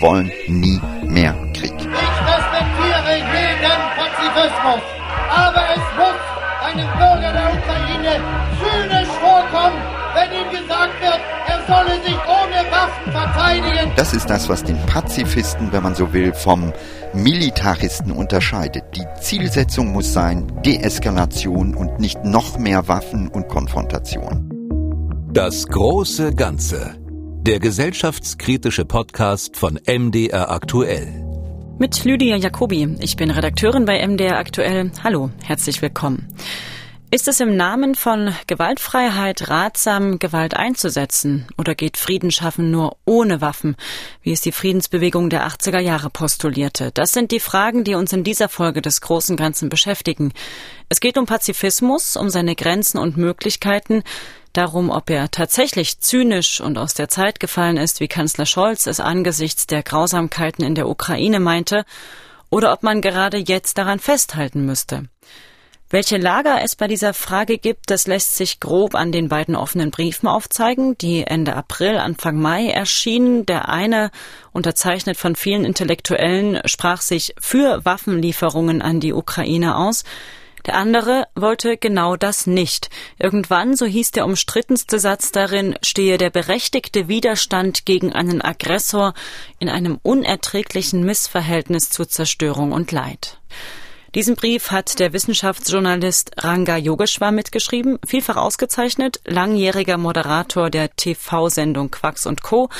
wollen 0.00 0.30
nie 0.48 0.80
mehr 1.06 1.34
Krieg. 1.54 1.74
Ich 1.78 2.16
respektiere 2.26 3.16
jeden 3.16 3.78
Pazifismus, 3.96 4.82
aber 5.34 5.62
es 5.74 5.84
muss 5.96 6.38
einem 6.64 6.88
Bürger 6.98 7.32
der 7.32 7.52
Ukraine 7.54 8.20
zynisch 8.60 9.08
vorkommen, 9.20 9.80
wenn 10.14 10.32
ihm 10.32 10.50
gesagt 10.50 11.00
wird, 11.00 11.20
er 11.46 11.66
solle 11.66 12.02
sich 12.02 12.16
ohne 12.26 12.70
Waffen 12.70 13.12
verteidigen. 13.12 13.92
Das 13.96 14.12
ist 14.12 14.28
das, 14.28 14.48
was 14.48 14.62
den 14.64 14.78
Pazifisten, 14.86 15.72
wenn 15.72 15.82
man 15.82 15.94
so 15.94 16.12
will, 16.12 16.32
vom 16.34 16.72
Militaristen 17.14 18.12
unterscheidet. 18.12 18.84
Die 18.94 19.04
Zielsetzung 19.20 19.92
muss 19.92 20.12
sein 20.12 20.46
Deeskalation 20.64 21.74
und 21.74 21.98
nicht 21.98 22.24
noch 22.24 22.58
mehr 22.58 22.88
Waffen 22.88 23.28
und 23.28 23.48
Konfrontation. 23.48 24.50
Das 25.32 25.66
große 25.66 26.34
Ganze. 26.34 26.96
Der 27.48 27.60
gesellschaftskritische 27.60 28.84
Podcast 28.84 29.56
von 29.56 29.80
MDR 29.86 30.50
aktuell. 30.50 31.24
Mit 31.78 32.04
Lydia 32.04 32.36
Jacobi. 32.36 32.96
Ich 33.00 33.16
bin 33.16 33.30
Redakteurin 33.30 33.86
bei 33.86 34.06
MDR 34.06 34.36
aktuell. 34.36 34.92
Hallo, 35.02 35.30
herzlich 35.42 35.80
willkommen. 35.80 36.28
Ist 37.10 37.26
es 37.26 37.40
im 37.40 37.56
Namen 37.56 37.94
von 37.94 38.34
Gewaltfreiheit 38.48 39.48
ratsam, 39.48 40.18
Gewalt 40.18 40.52
einzusetzen? 40.52 41.46
Oder 41.56 41.74
geht 41.74 41.96
Frieden 41.96 42.30
schaffen 42.30 42.70
nur 42.70 42.98
ohne 43.06 43.40
Waffen, 43.40 43.76
wie 44.20 44.32
es 44.32 44.42
die 44.42 44.52
Friedensbewegung 44.52 45.30
der 45.30 45.48
80er 45.48 45.80
Jahre 45.80 46.10
postulierte? 46.10 46.90
Das 46.92 47.12
sind 47.12 47.32
die 47.32 47.40
Fragen, 47.40 47.82
die 47.82 47.94
uns 47.94 48.12
in 48.12 48.24
dieser 48.24 48.50
Folge 48.50 48.82
des 48.82 49.00
großen 49.00 49.38
Ganzen 49.38 49.70
beschäftigen. 49.70 50.34
Es 50.90 51.00
geht 51.00 51.16
um 51.16 51.24
Pazifismus, 51.24 52.14
um 52.18 52.28
seine 52.28 52.54
Grenzen 52.54 52.98
und 52.98 53.16
Möglichkeiten, 53.16 54.02
darum, 54.58 54.90
ob 54.90 55.08
er 55.08 55.30
tatsächlich 55.30 56.00
zynisch 56.00 56.60
und 56.60 56.76
aus 56.78 56.92
der 56.92 57.08
Zeit 57.08 57.38
gefallen 57.38 57.76
ist, 57.76 58.00
wie 58.00 58.08
Kanzler 58.08 58.44
Scholz 58.44 58.86
es 58.86 58.98
angesichts 58.98 59.66
der 59.66 59.82
Grausamkeiten 59.82 60.64
in 60.64 60.74
der 60.74 60.88
Ukraine 60.88 61.38
meinte, 61.38 61.84
oder 62.50 62.72
ob 62.72 62.82
man 62.82 63.00
gerade 63.00 63.36
jetzt 63.36 63.78
daran 63.78 64.00
festhalten 64.00 64.66
müsste. 64.66 65.04
Welche 65.90 66.18
Lager 66.18 66.60
es 66.62 66.76
bei 66.76 66.86
dieser 66.86 67.14
Frage 67.14 67.56
gibt, 67.56 67.90
das 67.90 68.06
lässt 68.06 68.36
sich 68.36 68.60
grob 68.60 68.94
an 68.94 69.10
den 69.10 69.28
beiden 69.28 69.56
offenen 69.56 69.90
Briefen 69.90 70.28
aufzeigen, 70.28 70.98
die 70.98 71.22
Ende 71.22 71.56
April, 71.56 71.96
Anfang 71.96 72.38
Mai 72.38 72.66
erschienen. 72.66 73.46
Der 73.46 73.70
eine, 73.70 74.10
unterzeichnet 74.52 75.16
von 75.16 75.34
vielen 75.34 75.64
Intellektuellen, 75.64 76.60
sprach 76.66 77.00
sich 77.00 77.34
für 77.40 77.86
Waffenlieferungen 77.86 78.82
an 78.82 79.00
die 79.00 79.14
Ukraine 79.14 79.76
aus. 79.76 80.04
Der 80.66 80.74
andere 80.74 81.26
wollte 81.34 81.76
genau 81.76 82.16
das 82.16 82.46
nicht. 82.46 82.90
Irgendwann, 83.18 83.76
so 83.76 83.86
hieß 83.86 84.10
der 84.10 84.26
umstrittenste 84.26 84.98
Satz 84.98 85.32
darin, 85.32 85.76
stehe 85.82 86.18
der 86.18 86.30
berechtigte 86.30 87.08
Widerstand 87.08 87.86
gegen 87.86 88.12
einen 88.12 88.42
Aggressor 88.42 89.14
in 89.58 89.68
einem 89.68 89.98
unerträglichen 90.02 91.04
Missverhältnis 91.04 91.90
zu 91.90 92.04
Zerstörung 92.04 92.72
und 92.72 92.92
Leid. 92.92 93.38
Diesen 94.14 94.36
Brief 94.36 94.70
hat 94.70 94.98
der 95.00 95.12
Wissenschaftsjournalist 95.12 96.32
Ranga 96.38 96.76
Yogeshwar 96.76 97.30
mitgeschrieben, 97.30 97.98
vielfach 98.06 98.36
ausgezeichnet, 98.36 99.20
langjähriger 99.26 99.98
Moderator 99.98 100.70
der 100.70 100.96
TV-Sendung 100.96 101.90
Quacks 101.90 102.26
und 102.26 102.42
Co., 102.42 102.70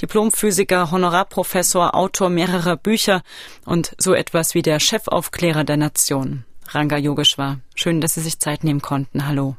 Diplomphysiker, 0.00 0.90
Honorarprofessor, 0.90 1.94
Autor 1.94 2.30
mehrerer 2.30 2.76
Bücher 2.76 3.22
und 3.66 3.94
so 3.98 4.14
etwas 4.14 4.54
wie 4.54 4.62
der 4.62 4.80
Chefaufklärer 4.80 5.64
der 5.64 5.76
Nation. 5.76 6.44
Ranga 6.70 6.98
Yogeshwar, 6.98 7.60
schön, 7.74 8.00
dass 8.00 8.14
Sie 8.14 8.20
sich 8.20 8.38
Zeit 8.38 8.62
nehmen 8.62 8.82
konnten. 8.82 9.26
Hallo. 9.26 9.56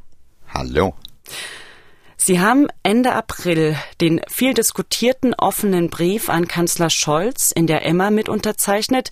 Hallo. 0.54 0.94
Sie 2.22 2.40
haben 2.40 2.68
Ende 2.84 3.14
April 3.14 3.76
den 4.02 4.22
viel 4.28 4.54
diskutierten 4.54 5.34
offenen 5.34 5.90
Brief 5.90 6.30
an 6.30 6.48
Kanzler 6.48 6.90
Scholz 6.90 7.52
in 7.52 7.66
der 7.66 7.86
Emma 7.86 8.12
mit 8.12 8.30
unterzeichnet. 8.30 9.10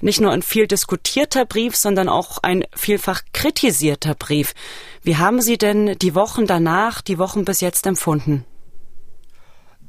Nicht 0.00 0.20
nur 0.20 0.32
ein 0.32 0.42
viel 0.42 0.66
diskutierter 0.66 1.44
Brief, 1.44 1.76
sondern 1.76 2.08
auch 2.08 2.38
ein 2.42 2.64
vielfach 2.74 3.22
kritisierter 3.32 4.14
Brief. 4.14 4.54
Wie 5.02 5.16
haben 5.16 5.40
Sie 5.42 5.58
denn 5.58 5.96
die 5.98 6.14
Wochen 6.14 6.46
danach, 6.46 7.02
die 7.02 7.18
Wochen 7.18 7.44
bis 7.44 7.60
jetzt 7.60 7.86
empfunden? 7.86 8.44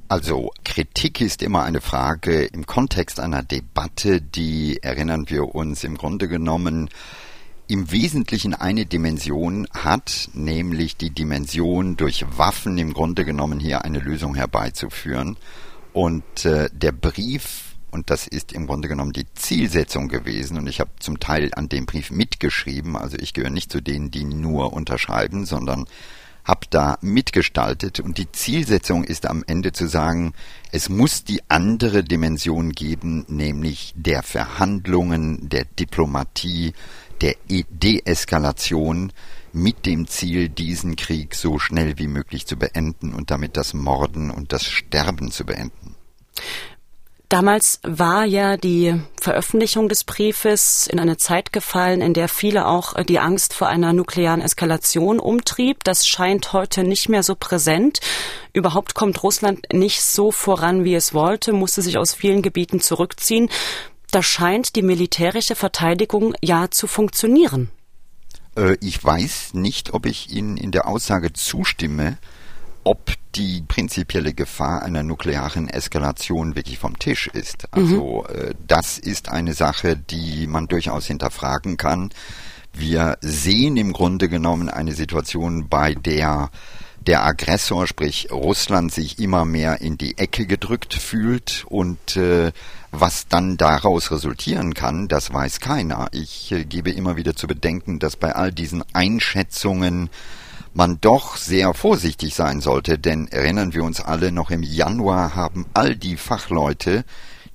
Also 0.09 0.51
Kritik 0.63 1.21
ist 1.21 1.41
immer 1.41 1.63
eine 1.63 1.81
Frage 1.81 2.45
im 2.45 2.65
Kontext 2.65 3.19
einer 3.19 3.43
Debatte, 3.43 4.21
die 4.21 4.79
erinnern 4.83 5.29
wir 5.29 5.55
uns 5.55 5.83
im 5.83 5.97
Grunde 5.97 6.27
genommen 6.27 6.89
im 7.67 7.91
Wesentlichen 7.91 8.53
eine 8.53 8.85
Dimension 8.85 9.67
hat, 9.73 10.29
nämlich 10.33 10.95
die 10.95 11.09
Dimension 11.09 11.97
durch 11.97 12.25
Waffen 12.37 12.77
im 12.77 12.93
Grunde 12.93 13.25
genommen 13.25 13.59
hier 13.59 13.83
eine 13.83 13.99
Lösung 13.99 14.35
herbeizuführen. 14.35 15.37
Und 15.93 16.45
äh, 16.45 16.69
der 16.71 16.93
Brief, 16.93 17.75
und 17.91 18.09
das 18.09 18.27
ist 18.27 18.53
im 18.53 18.67
Grunde 18.67 18.87
genommen 18.87 19.11
die 19.11 19.25
Zielsetzung 19.33 20.07
gewesen, 20.07 20.57
und 20.57 20.67
ich 20.67 20.79
habe 20.79 20.91
zum 20.99 21.19
Teil 21.19 21.51
an 21.55 21.67
dem 21.67 21.85
Brief 21.85 22.11
mitgeschrieben, 22.11 22.95
also 22.95 23.17
ich 23.17 23.33
gehöre 23.33 23.49
nicht 23.49 23.71
zu 23.71 23.81
denen, 23.81 24.11
die 24.11 24.23
nur 24.23 24.71
unterschreiben, 24.73 25.45
sondern 25.45 25.85
habe 26.47 26.65
da 26.69 26.97
mitgestaltet 27.01 27.99
und 27.99 28.17
die 28.17 28.31
Zielsetzung 28.31 29.03
ist 29.03 29.25
am 29.25 29.43
Ende 29.47 29.73
zu 29.73 29.87
sagen, 29.87 30.33
es 30.71 30.87
muss 30.87 31.25
die 31.25 31.41
andere 31.49 32.05
Dimension 32.05 32.71
geben, 32.71 33.25
nämlich 33.27 33.93
der 33.97 34.23
Verhandlungen, 34.23 35.49
der 35.49 35.65
Diplomatie, 35.65 36.73
der 37.21 37.35
Deeskalation 37.47 39.11
mit 39.53 39.85
dem 39.85 40.07
Ziel, 40.07 40.49
diesen 40.49 40.95
Krieg 40.95 41.35
so 41.35 41.59
schnell 41.59 41.97
wie 41.97 42.07
möglich 42.07 42.45
zu 42.45 42.57
beenden 42.57 43.13
und 43.13 43.31
damit 43.31 43.57
das 43.57 43.73
Morden 43.73 44.29
und 44.29 44.53
das 44.53 44.65
Sterben 44.65 45.31
zu 45.31 45.45
beenden. 45.45 45.95
Damals 47.29 47.81
war 47.83 48.23
ja 48.23 48.55
die 48.55 49.01
Veröffentlichung 49.19 49.89
des 49.89 50.05
Briefes 50.05 50.87
in 50.87 50.97
eine 50.97 51.17
Zeit 51.17 51.51
gefallen, 51.51 51.99
in 51.99 52.13
der 52.13 52.29
viele 52.29 52.67
auch 52.67 52.93
die 53.03 53.19
Angst 53.19 53.53
vor 53.53 53.67
einer 53.67 53.91
nuklearen 53.91 54.39
Eskalation 54.39 55.19
umtrieb. 55.19 55.83
Das 55.83 56.07
scheint 56.07 56.53
heute 56.53 56.85
nicht 56.85 57.09
mehr 57.09 57.23
so 57.23 57.35
präsent. 57.35 57.99
Überhaupt 58.53 58.95
kommt 58.95 59.21
Russland 59.23 59.73
nicht 59.73 60.03
so 60.03 60.31
voran, 60.31 60.85
wie 60.85 60.95
es 60.95 61.13
wollte, 61.13 61.51
musste 61.51 61.81
sich 61.81 61.97
aus 61.97 62.13
vielen 62.13 62.41
Gebieten 62.41 62.79
zurückziehen 62.79 63.49
da 64.11 64.23
scheint 64.23 64.75
die 64.75 64.81
militärische 64.81 65.55
Verteidigung 65.55 66.33
ja 66.41 66.69
zu 66.71 66.87
funktionieren. 66.87 67.69
Äh, 68.55 68.77
ich 68.81 69.03
weiß 69.03 69.53
nicht, 69.53 69.93
ob 69.93 70.05
ich 70.05 70.31
Ihnen 70.31 70.57
in 70.57 70.71
der 70.71 70.87
Aussage 70.87 71.33
zustimme, 71.33 72.17
ob 72.83 73.13
die 73.35 73.61
prinzipielle 73.67 74.33
Gefahr 74.33 74.81
einer 74.81 75.03
nuklearen 75.03 75.69
Eskalation 75.69 76.55
wirklich 76.55 76.79
vom 76.79 76.97
Tisch 76.97 77.27
ist. 77.27 77.67
Also 77.71 78.25
mhm. 78.29 78.53
das 78.65 78.97
ist 78.97 79.29
eine 79.29 79.53
Sache, 79.53 79.97
die 79.97 80.47
man 80.47 80.67
durchaus 80.67 81.05
hinterfragen 81.05 81.77
kann. 81.77 82.11
Wir 82.73 83.17
sehen 83.21 83.75
im 83.75 83.91
Grunde 83.91 84.29
genommen 84.29 84.69
eine 84.69 84.93
Situation, 84.93 85.67
bei 85.67 85.95
der 85.95 86.49
der 87.07 87.25
Aggressor, 87.25 87.87
sprich 87.87 88.27
Russland, 88.31 88.91
sich 88.91 89.19
immer 89.19 89.45
mehr 89.45 89.79
in 89.79 89.97
die 89.97 90.17
Ecke 90.17 90.45
gedrückt 90.45 90.93
fühlt 90.93 91.63
und 91.69 92.17
äh, 92.17 92.51
was 92.91 93.27
dann 93.27 93.57
daraus 93.57 94.11
resultieren 94.11 94.73
kann, 94.73 95.07
das 95.07 95.33
weiß 95.33 95.59
keiner. 95.59 96.07
Ich 96.11 96.51
äh, 96.51 96.65
gebe 96.65 96.91
immer 96.91 97.15
wieder 97.15 97.35
zu 97.35 97.47
bedenken, 97.47 97.99
dass 97.99 98.15
bei 98.15 98.33
all 98.35 98.51
diesen 98.51 98.83
Einschätzungen 98.93 100.09
man 100.73 101.01
doch 101.01 101.37
sehr 101.37 101.73
vorsichtig 101.73 102.35
sein 102.35 102.61
sollte, 102.61 102.99
denn 102.99 103.27
erinnern 103.27 103.73
wir 103.73 103.83
uns 103.83 103.99
alle, 103.99 104.31
noch 104.31 104.51
im 104.51 104.63
Januar 104.63 105.35
haben 105.35 105.65
all 105.73 105.95
die 105.95 106.17
Fachleute, 106.17 107.03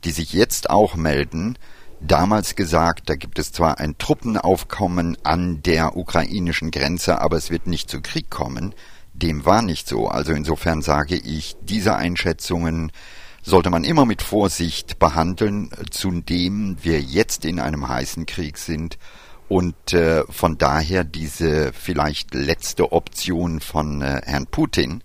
die 0.04 0.10
sich 0.10 0.32
jetzt 0.32 0.70
auch 0.70 0.96
melden, 0.96 1.56
damals 2.00 2.56
gesagt, 2.56 3.08
da 3.08 3.14
gibt 3.14 3.38
es 3.38 3.52
zwar 3.52 3.78
ein 3.78 3.96
Truppenaufkommen 3.96 5.16
an 5.22 5.62
der 5.62 5.96
ukrainischen 5.96 6.70
Grenze, 6.70 7.20
aber 7.20 7.36
es 7.36 7.50
wird 7.50 7.66
nicht 7.66 7.88
zu 7.88 8.00
Krieg 8.00 8.28
kommen. 8.28 8.74
Dem 9.14 9.44
war 9.44 9.62
nicht 9.62 9.88
so. 9.88 10.08
Also 10.08 10.32
insofern 10.32 10.82
sage 10.82 11.14
ich, 11.16 11.56
diese 11.62 11.94
Einschätzungen 11.94 12.90
sollte 13.42 13.70
man 13.70 13.84
immer 13.84 14.06
mit 14.06 14.22
Vorsicht 14.22 14.98
behandeln, 14.98 15.70
zudem 15.90 16.76
wir 16.82 17.00
jetzt 17.00 17.44
in 17.44 17.58
einem 17.60 17.88
heißen 17.88 18.26
Krieg 18.26 18.56
sind 18.56 18.98
und 19.48 19.92
äh, 19.92 20.24
von 20.30 20.56
daher 20.56 21.04
diese 21.04 21.72
vielleicht 21.74 22.34
letzte 22.34 22.92
Option 22.92 23.60
von 23.60 24.00
äh, 24.00 24.22
Herrn 24.24 24.46
Putin 24.46 25.02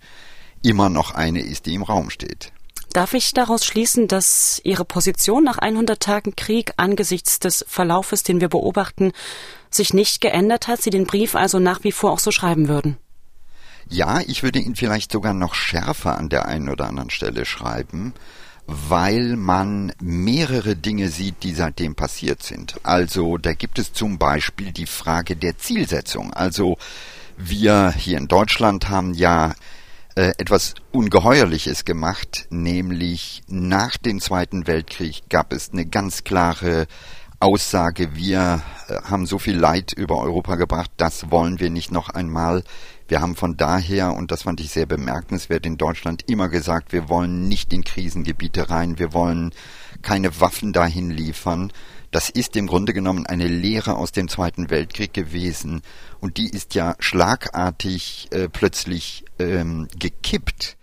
immer 0.62 0.88
noch 0.88 1.10
eine 1.10 1.42
ist, 1.42 1.66
die 1.66 1.74
im 1.74 1.82
Raum 1.82 2.10
steht. 2.10 2.52
Darf 2.92 3.12
ich 3.12 3.34
daraus 3.34 3.66
schließen, 3.66 4.08
dass 4.08 4.60
Ihre 4.64 4.84
Position 4.84 5.44
nach 5.44 5.58
100 5.58 6.00
Tagen 6.00 6.34
Krieg 6.34 6.72
angesichts 6.78 7.38
des 7.38 7.64
Verlaufes, 7.68 8.22
den 8.22 8.40
wir 8.40 8.48
beobachten, 8.48 9.12
sich 9.70 9.92
nicht 9.92 10.22
geändert 10.22 10.68
hat, 10.68 10.80
Sie 10.80 10.90
den 10.90 11.06
Brief 11.06 11.34
also 11.34 11.58
nach 11.58 11.84
wie 11.84 11.92
vor 11.92 12.12
auch 12.12 12.18
so 12.18 12.30
schreiben 12.30 12.68
würden? 12.68 12.96
Ja, 13.90 14.20
ich 14.26 14.42
würde 14.42 14.58
ihn 14.58 14.76
vielleicht 14.76 15.12
sogar 15.12 15.32
noch 15.32 15.54
schärfer 15.54 16.18
an 16.18 16.28
der 16.28 16.46
einen 16.46 16.68
oder 16.68 16.86
anderen 16.86 17.10
Stelle 17.10 17.46
schreiben, 17.46 18.12
weil 18.66 19.36
man 19.36 19.92
mehrere 20.00 20.76
Dinge 20.76 21.08
sieht, 21.08 21.42
die 21.42 21.54
seitdem 21.54 21.94
passiert 21.94 22.42
sind. 22.42 22.78
Also 22.82 23.38
da 23.38 23.54
gibt 23.54 23.78
es 23.78 23.94
zum 23.94 24.18
Beispiel 24.18 24.72
die 24.72 24.86
Frage 24.86 25.36
der 25.36 25.56
Zielsetzung. 25.56 26.34
Also 26.34 26.76
wir 27.38 27.90
hier 27.92 28.18
in 28.18 28.28
Deutschland 28.28 28.90
haben 28.90 29.14
ja 29.14 29.54
äh, 30.16 30.32
etwas 30.36 30.74
Ungeheuerliches 30.92 31.86
gemacht, 31.86 32.46
nämlich 32.50 33.42
nach 33.46 33.96
dem 33.96 34.20
Zweiten 34.20 34.66
Weltkrieg 34.66 35.22
gab 35.30 35.52
es 35.52 35.70
eine 35.72 35.86
ganz 35.86 36.24
klare 36.24 36.88
Aussage, 37.40 38.16
wir 38.16 38.62
äh, 38.88 38.94
haben 39.04 39.24
so 39.24 39.38
viel 39.38 39.56
Leid 39.56 39.92
über 39.92 40.18
Europa 40.18 40.56
gebracht, 40.56 40.90
das 40.96 41.30
wollen 41.30 41.60
wir 41.60 41.70
nicht 41.70 41.92
noch 41.92 42.10
einmal. 42.10 42.64
Wir 43.08 43.22
haben 43.22 43.36
von 43.36 43.56
daher, 43.56 44.14
und 44.14 44.30
das 44.30 44.42
fand 44.42 44.60
ich 44.60 44.70
sehr 44.70 44.84
bemerkenswert, 44.84 45.64
in 45.64 45.78
Deutschland 45.78 46.28
immer 46.28 46.50
gesagt, 46.50 46.92
wir 46.92 47.08
wollen 47.08 47.48
nicht 47.48 47.72
in 47.72 47.82
Krisengebiete 47.82 48.68
rein, 48.68 48.98
wir 48.98 49.14
wollen 49.14 49.52
keine 50.02 50.42
Waffen 50.42 50.74
dahin 50.74 51.10
liefern. 51.10 51.72
Das 52.10 52.28
ist 52.28 52.54
im 52.54 52.66
Grunde 52.66 52.92
genommen 52.92 53.24
eine 53.24 53.48
Lehre 53.48 53.96
aus 53.96 54.12
dem 54.12 54.28
Zweiten 54.28 54.68
Weltkrieg 54.68 55.14
gewesen 55.14 55.80
und 56.20 56.36
die 56.36 56.50
ist 56.50 56.74
ja 56.74 56.96
schlagartig 56.98 58.28
äh, 58.30 58.50
plötzlich 58.50 59.24
ähm, 59.38 59.88
gekippt. 59.98 60.76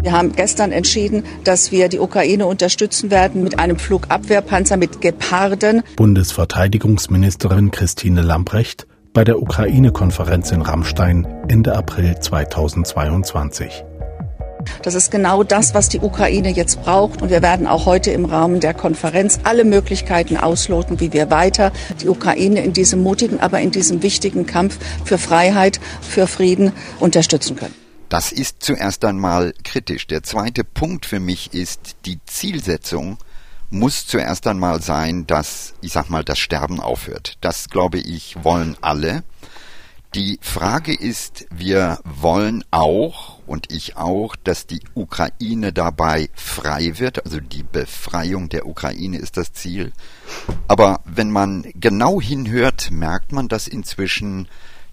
Wir 0.00 0.12
haben 0.12 0.32
gestern 0.32 0.72
entschieden, 0.72 1.22
dass 1.44 1.70
wir 1.70 1.88
die 1.88 2.00
Ukraine 2.00 2.46
unterstützen 2.46 3.12
werden 3.12 3.44
mit 3.44 3.60
einem 3.60 3.78
Flugabwehrpanzer 3.78 4.76
mit 4.76 5.00
Geparden. 5.00 5.82
Bundesverteidigungsministerin 5.94 7.70
Christine 7.70 8.22
Lamprecht 8.22 8.87
bei 9.12 9.24
der 9.24 9.40
Ukraine-Konferenz 9.40 10.50
in 10.50 10.62
Rammstein 10.62 11.26
Ende 11.48 11.76
April 11.76 12.18
2022. 12.18 13.84
Das 14.82 14.94
ist 14.94 15.10
genau 15.10 15.42
das, 15.42 15.74
was 15.74 15.88
die 15.88 16.00
Ukraine 16.00 16.50
jetzt 16.50 16.82
braucht. 16.82 17.22
Und 17.22 17.30
wir 17.30 17.42
werden 17.42 17.66
auch 17.66 17.86
heute 17.86 18.10
im 18.10 18.24
Rahmen 18.24 18.60
der 18.60 18.74
Konferenz 18.74 19.40
alle 19.44 19.64
Möglichkeiten 19.64 20.36
ausloten, 20.36 21.00
wie 21.00 21.12
wir 21.12 21.30
weiter 21.30 21.72
die 22.00 22.08
Ukraine 22.08 22.62
in 22.62 22.72
diesem 22.72 23.02
mutigen, 23.02 23.40
aber 23.40 23.60
in 23.60 23.70
diesem 23.70 24.02
wichtigen 24.02 24.46
Kampf 24.46 24.78
für 25.04 25.18
Freiheit, 25.18 25.80
für 26.02 26.26
Frieden 26.26 26.72
unterstützen 27.00 27.56
können. 27.56 27.74
Das 28.08 28.32
ist 28.32 28.62
zuerst 28.62 29.04
einmal 29.04 29.52
kritisch. 29.64 30.06
Der 30.06 30.22
zweite 30.22 30.64
Punkt 30.64 31.04
für 31.04 31.20
mich 31.20 31.52
ist, 31.52 31.96
die 32.06 32.20
Zielsetzung 32.24 33.18
muss 33.70 34.06
zuerst 34.06 34.46
einmal 34.46 34.80
sein, 34.82 35.26
dass, 35.26 35.74
ich 35.80 35.92
sag 35.92 36.08
mal, 36.08 36.24
das 36.24 36.38
Sterben 36.38 36.80
aufhört. 36.80 37.36
Das, 37.40 37.68
glaube 37.68 37.98
ich, 37.98 38.42
wollen 38.42 38.76
alle. 38.80 39.22
Die 40.14 40.38
Frage 40.40 40.94
ist, 40.94 41.46
wir 41.50 42.00
wollen 42.04 42.64
auch, 42.70 43.40
und 43.46 43.70
ich 43.70 43.98
auch, 43.98 44.36
dass 44.36 44.66
die 44.66 44.80
Ukraine 44.94 45.74
dabei 45.74 46.30
frei 46.34 46.98
wird, 46.98 47.26
also 47.26 47.40
die 47.40 47.62
Befreiung 47.62 48.48
der 48.48 48.66
Ukraine 48.66 49.18
ist 49.18 49.36
das 49.36 49.52
Ziel. 49.52 49.92
Aber 50.66 51.00
wenn 51.04 51.30
man 51.30 51.66
genau 51.74 52.22
hinhört, 52.22 52.90
merkt 52.90 53.32
man, 53.32 53.48
dass 53.48 53.68
inzwischen 53.68 54.48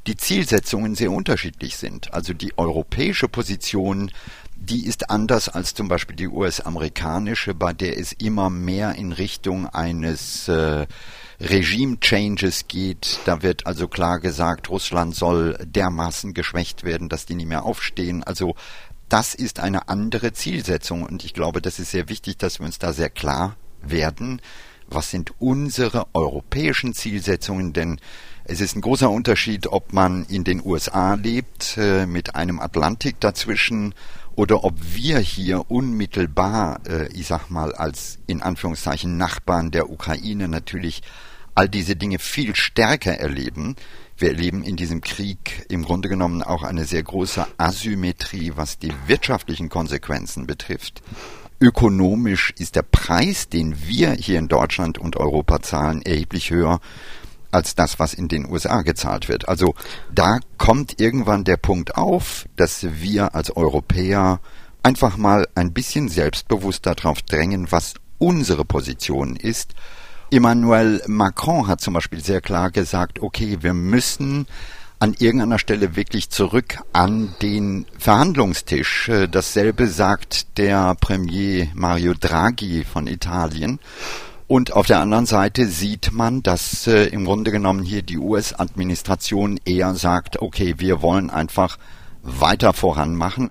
die 0.06 0.18
Zielsetzungen 0.18 0.96
sehr 0.96 1.12
unterschiedlich 1.12 1.78
sind. 1.78 2.14
Also 2.14 2.34
die 2.34 2.58
europäische 2.58 3.30
Position, 3.30 4.12
die 4.66 4.86
ist 4.86 5.10
anders 5.10 5.50
als 5.50 5.74
zum 5.74 5.88
Beispiel 5.88 6.16
die 6.16 6.28
US-amerikanische, 6.28 7.54
bei 7.54 7.74
der 7.74 8.00
es 8.00 8.14
immer 8.14 8.50
mehr 8.50 8.96
in 8.96 9.12
Richtung 9.12 9.68
eines 9.68 10.48
äh, 10.48 10.88
Regime-Changes 11.40 12.68
geht. 12.68 13.20
Da 13.26 13.44
wird 13.44 13.68
also 13.68 13.88
klar 13.88 14.20
gesagt, 14.20 14.70
Russland 14.70 15.16
soll 15.16 15.58
dermaßen 15.66 16.34
geschwächt 16.34 16.84
werden, 16.84 17.10
dass 17.10 17.26
die 17.26 17.36
nicht 17.36 17.48
mehr 17.48 17.64
aufstehen. 17.64 18.24
Also 18.24 18.56
das 19.08 19.36
ist 19.36 19.60
eine 19.60 19.88
andere 19.88 20.34
Zielsetzung 20.34 21.04
und 21.04 21.24
ich 21.24 21.34
glaube, 21.34 21.62
das 21.62 21.80
ist 21.80 21.92
sehr 21.92 22.10
wichtig, 22.10 22.38
dass 22.38 22.60
wir 22.60 22.66
uns 22.66 22.80
da 22.80 22.92
sehr 22.92 23.10
klar 23.10 23.56
werden. 23.82 24.42
Was 24.88 25.12
sind 25.12 25.34
unsere 25.40 26.08
europäischen 26.14 26.94
Zielsetzungen? 26.94 27.74
Denn 27.74 28.00
es 28.44 28.62
ist 28.62 28.76
ein 28.76 28.82
großer 28.82 29.10
Unterschied, 29.10 29.68
ob 29.68 29.94
man 29.94 30.26
in 30.26 30.44
den 30.44 30.64
USA 30.64 31.16
lebt, 31.16 31.78
äh, 31.78 32.06
mit 32.06 32.36
einem 32.36 32.60
Atlantik 32.60 33.20
dazwischen, 33.20 33.96
oder 34.36 34.64
ob 34.64 34.76
wir 34.94 35.20
hier 35.20 35.70
unmittelbar, 35.70 36.80
äh, 36.88 37.08
ich 37.14 37.28
sag 37.28 37.50
mal, 37.50 37.74
als 37.74 38.20
in 38.28 38.42
Anführungszeichen 38.42 39.18
Nachbarn 39.18 39.72
der 39.72 39.90
Ukraine 39.90 40.48
natürlich 40.48 41.02
all 41.56 41.70
diese 41.70 41.96
Dinge 41.96 42.20
viel 42.20 42.56
stärker 42.56 43.14
erleben. 43.14 43.76
Wir 44.18 44.30
erleben 44.30 44.64
in 44.64 44.76
diesem 44.76 45.02
Krieg 45.02 45.66
im 45.70 45.84
Grunde 45.84 46.10
genommen 46.10 46.42
auch 46.44 46.64
eine 46.64 46.86
sehr 46.86 47.04
große 47.04 47.48
Asymmetrie, 47.58 48.54
was 48.56 48.78
die 48.78 48.94
wirtschaftlichen 49.08 49.70
Konsequenzen 49.70 50.48
betrifft. 50.48 51.02
Ökonomisch 51.62 52.54
ist 52.58 52.76
der 52.76 52.84
Preis, 52.84 53.48
den 53.48 53.88
wir 53.88 54.12
hier 54.12 54.40
in 54.40 54.50
Deutschland 54.50 54.98
und 54.98 55.16
Europa 55.16 55.62
zahlen, 55.62 56.02
erheblich 56.02 56.50
höher 56.50 56.82
als 57.56 57.74
das, 57.74 57.98
was 58.00 58.14
in 58.14 58.28
den 58.28 58.48
USA 58.48 58.82
gezahlt 58.82 59.30
wird. 59.30 59.48
Also 59.48 59.74
da 60.14 60.40
kommt 60.58 61.00
irgendwann 61.00 61.44
der 61.46 61.58
Punkt 61.58 61.96
auf, 61.96 62.46
dass 62.56 62.86
wir 63.02 63.34
als 63.34 63.56
Europäer 63.56 64.40
einfach 64.84 65.18
mal 65.18 65.48
ein 65.56 65.74
bisschen 65.74 66.10
selbstbewusst 66.10 66.86
darauf 66.86 67.22
drängen, 67.22 67.72
was 67.72 67.96
unsere 68.20 68.66
Position 68.66 69.36
ist. 69.36 69.74
Emmanuel 70.32 71.02
Macron 71.08 71.68
hat 71.68 71.82
zum 71.82 71.94
Beispiel 71.94 72.24
sehr 72.24 72.42
klar 72.42 72.72
gesagt, 72.72 73.22
okay, 73.22 73.58
wir 73.62 73.74
müssen 73.74 74.48
an 75.00 75.14
irgendeiner 75.18 75.60
Stelle 75.60 75.96
wirklich 75.96 76.30
zurück 76.30 76.80
an 76.94 77.36
den 77.42 77.86
Verhandlungstisch. 77.98 79.12
Dasselbe 79.30 79.88
sagt 79.88 80.58
der 80.58 80.96
Premier 80.96 81.68
Mario 81.74 82.14
Draghi 82.14 82.84
von 82.84 83.08
Italien. 83.08 83.80
Und 84.48 84.74
auf 84.74 84.86
der 84.86 85.00
anderen 85.00 85.26
Seite 85.26 85.66
sieht 85.66 86.12
man, 86.14 86.44
dass 86.44 86.86
äh, 86.86 87.06
im 87.06 87.26
Grunde 87.26 87.50
genommen 87.52 87.82
hier 87.84 88.04
die 88.04 88.20
US-Administration 88.20 89.60
eher 89.66 89.96
sagt, 89.96 90.40
okay, 90.40 90.76
wir 90.78 91.02
wollen 91.02 91.32
einfach 91.32 91.78
weiter 92.22 92.74
voranmachen. 92.74 93.50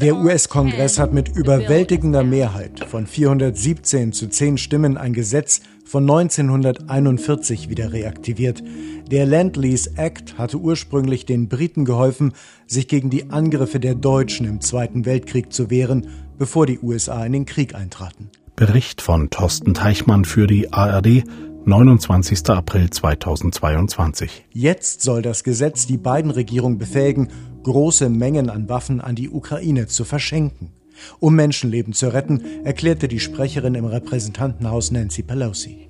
Der 0.00 0.16
US-Kongress 0.16 0.98
hat 0.98 1.14
mit 1.14 1.28
überwältigender 1.28 2.24
Mehrheit 2.24 2.84
von 2.84 3.06
417 3.06 4.12
zu 4.12 4.28
10 4.28 4.58
Stimmen 4.58 4.98
ein 4.98 5.14
Gesetz 5.14 5.60
von 5.86 6.02
1941 6.02 7.70
wieder 7.70 7.92
reaktiviert. 7.92 8.62
Der 9.10 9.24
Land-Lease 9.24 9.92
Act 9.96 10.36
hatte 10.36 10.58
ursprünglich 10.58 11.26
den 11.26 11.48
Briten 11.48 11.84
geholfen, 11.84 12.32
sich 12.66 12.88
gegen 12.88 13.08
die 13.08 13.30
Angriffe 13.30 13.78
der 13.78 13.94
Deutschen 13.94 14.46
im 14.46 14.60
Zweiten 14.60 15.06
Weltkrieg 15.06 15.52
zu 15.52 15.70
wehren, 15.70 16.08
bevor 16.38 16.66
die 16.66 16.80
USA 16.80 17.24
in 17.24 17.32
den 17.32 17.46
Krieg 17.46 17.76
eintraten. 17.76 18.30
Bericht 18.56 19.00
von 19.00 19.30
Thorsten 19.30 19.74
Teichmann 19.74 20.24
für 20.24 20.48
die 20.48 20.72
ARD 20.72 21.22
29. 21.66 22.50
April 22.50 22.90
2022. 22.90 24.46
Jetzt 24.52 25.02
soll 25.02 25.22
das 25.22 25.44
Gesetz 25.44 25.86
die 25.86 25.98
beiden 25.98 26.32
Regierungen 26.32 26.78
befähigen, 26.78 27.28
große 27.62 28.08
Mengen 28.08 28.50
an 28.50 28.68
Waffen 28.68 29.00
an 29.00 29.14
die 29.14 29.30
Ukraine 29.30 29.86
zu 29.86 30.04
verschenken. 30.04 30.72
Um 31.20 31.34
Menschenleben 31.34 31.92
zu 31.92 32.12
retten, 32.12 32.64
erklärte 32.64 33.08
die 33.08 33.20
Sprecherin 33.20 33.74
im 33.74 33.84
Repräsentantenhaus 33.84 34.90
Nancy 34.90 35.22
Pelosi. 35.22 35.88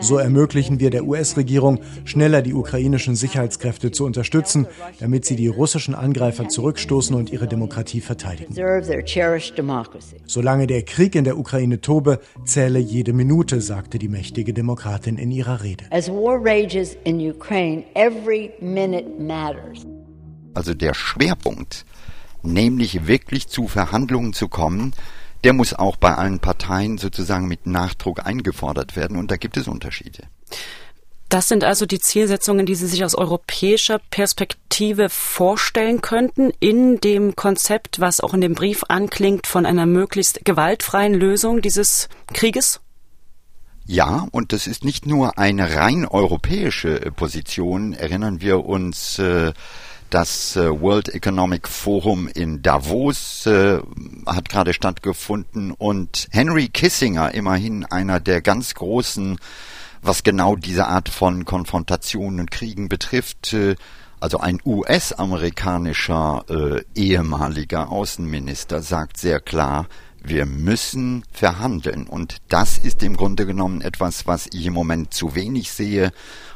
So 0.00 0.18
ermöglichen 0.18 0.80
wir 0.80 0.90
der 0.90 1.04
US-Regierung, 1.04 1.80
schneller 2.04 2.42
die 2.42 2.54
ukrainischen 2.54 3.14
Sicherheitskräfte 3.14 3.90
zu 3.90 4.04
unterstützen, 4.04 4.66
damit 5.00 5.24
sie 5.24 5.36
die 5.36 5.48
russischen 5.48 5.94
Angreifer 5.94 6.48
zurückstoßen 6.48 7.14
und 7.16 7.30
ihre 7.32 7.46
Demokratie 7.46 8.00
verteidigen. 8.00 8.54
Solange 10.26 10.66
der 10.66 10.82
Krieg 10.82 11.14
in 11.14 11.24
der 11.24 11.38
Ukraine 11.38 11.80
tobe, 11.80 12.20
zähle 12.44 12.78
jede 12.78 13.12
Minute, 13.12 13.60
sagte 13.60 13.98
die 13.98 14.08
mächtige 14.08 14.52
Demokratin 14.52 15.18
in 15.18 15.30
ihrer 15.30 15.62
Rede. 15.62 15.84
Also 20.54 20.74
der 20.74 20.94
Schwerpunkt 20.94 21.86
nämlich 22.44 23.06
wirklich 23.06 23.48
zu 23.48 23.68
Verhandlungen 23.68 24.32
zu 24.32 24.48
kommen, 24.48 24.92
der 25.44 25.52
muss 25.52 25.74
auch 25.74 25.96
bei 25.96 26.14
allen 26.14 26.38
Parteien 26.38 26.98
sozusagen 26.98 27.48
mit 27.48 27.66
Nachdruck 27.66 28.24
eingefordert 28.24 28.96
werden 28.96 29.16
und 29.16 29.30
da 29.30 29.36
gibt 29.36 29.56
es 29.56 29.68
Unterschiede. 29.68 30.24
Das 31.32 31.48
sind 31.48 31.64
also 31.64 31.86
die 31.86 31.98
Zielsetzungen, 31.98 32.66
die 32.66 32.74
Sie 32.74 32.86
sich 32.86 33.04
aus 33.06 33.14
europäischer 33.14 33.98
Perspektive 34.10 35.08
vorstellen 35.08 36.02
könnten 36.02 36.52
in 36.60 37.00
dem 37.00 37.34
Konzept, 37.36 38.00
was 38.00 38.20
auch 38.20 38.34
in 38.34 38.42
dem 38.42 38.52
Brief 38.52 38.84
anklingt, 38.88 39.46
von 39.46 39.64
einer 39.64 39.86
möglichst 39.86 40.44
gewaltfreien 40.44 41.14
Lösung 41.14 41.62
dieses 41.62 42.10
Krieges? 42.34 42.80
Ja, 43.86 44.28
und 44.30 44.52
das 44.52 44.66
ist 44.66 44.84
nicht 44.84 45.06
nur 45.06 45.38
eine 45.38 45.74
rein 45.74 46.06
europäische 46.06 47.00
Position. 47.16 47.94
Erinnern 47.94 48.42
wir 48.42 48.66
uns 48.66 49.18
äh, 49.18 49.54
das 50.12 50.56
äh, 50.56 50.80
World 50.80 51.08
Economic 51.08 51.66
Forum 51.66 52.28
in 52.28 52.60
Davos 52.60 53.46
äh, 53.46 53.78
hat 54.26 54.48
gerade 54.50 54.74
stattgefunden 54.74 55.72
und 55.72 56.28
Henry 56.30 56.68
Kissinger, 56.68 57.32
immerhin 57.32 57.86
einer 57.86 58.20
der 58.20 58.42
ganz 58.42 58.74
großen, 58.74 59.38
was 60.02 60.22
genau 60.22 60.54
diese 60.54 60.86
Art 60.86 61.08
von 61.08 61.46
Konfrontationen 61.46 62.40
und 62.40 62.50
Kriegen 62.50 62.90
betrifft, 62.90 63.54
äh, 63.54 63.76
also 64.20 64.38
ein 64.38 64.60
US-amerikanischer 64.64 66.44
äh, 66.48 66.84
ehemaliger 66.94 67.90
Außenminister 67.90 68.82
sagt 68.82 69.16
sehr 69.16 69.40
klar, 69.40 69.88
Wir 70.24 70.46
müssen 70.46 71.24
verhandeln. 71.32 72.06
Und 72.06 72.36
das 72.48 72.78
ist 72.78 73.02
im 73.02 73.16
Grunde 73.16 73.44
genommen 73.44 73.80
etwas, 73.80 74.24
was 74.24 74.46
ich 74.52 74.66
im 74.66 74.72
Moment 74.72 75.12
zu 75.12 75.34
wenig 75.34 75.72
sehe 75.72 76.12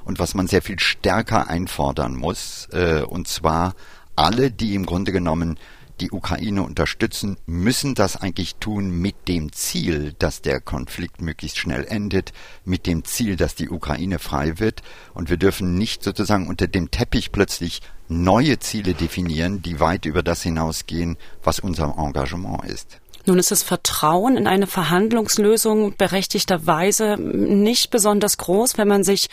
und 0.06 0.18
was 0.18 0.34
man 0.34 0.46
sehr 0.46 0.62
viel 0.62 0.78
stärker 0.78 1.48
einfordern 1.48 2.16
muss. 2.16 2.68
Äh, 2.72 3.02
und 3.02 3.28
zwar 3.28 3.74
alle, 4.14 4.50
die 4.50 4.74
im 4.74 4.86
Grunde 4.86 5.12
genommen 5.12 5.58
die 6.00 6.10
Ukraine 6.10 6.62
unterstützen, 6.62 7.38
müssen 7.46 7.94
das 7.94 8.16
eigentlich 8.16 8.56
tun 8.56 8.90
mit 8.90 9.28
dem 9.28 9.52
Ziel, 9.52 10.14
dass 10.18 10.42
der 10.42 10.60
Konflikt 10.60 11.22
möglichst 11.22 11.58
schnell 11.58 11.86
endet, 11.88 12.32
mit 12.64 12.86
dem 12.86 13.04
Ziel, 13.04 13.36
dass 13.36 13.54
die 13.54 13.70
Ukraine 13.70 14.18
frei 14.18 14.58
wird. 14.58 14.82
Und 15.14 15.30
wir 15.30 15.38
dürfen 15.38 15.76
nicht 15.76 16.02
sozusagen 16.02 16.48
unter 16.48 16.66
dem 16.68 16.90
Teppich 16.90 17.32
plötzlich 17.32 17.80
neue 18.08 18.58
Ziele 18.58 18.94
definieren, 18.94 19.62
die 19.62 19.80
weit 19.80 20.04
über 20.04 20.22
das 20.22 20.42
hinausgehen, 20.42 21.16
was 21.42 21.60
unser 21.60 21.96
Engagement 21.98 22.64
ist. 22.66 23.00
Nun 23.26 23.38
ist 23.40 23.50
das 23.50 23.64
Vertrauen 23.64 24.36
in 24.36 24.46
eine 24.46 24.68
Verhandlungslösung 24.68 25.96
berechtigterweise 25.96 27.16
nicht 27.16 27.90
besonders 27.90 28.38
groß, 28.38 28.78
wenn 28.78 28.88
man 28.88 29.02
sich 29.02 29.28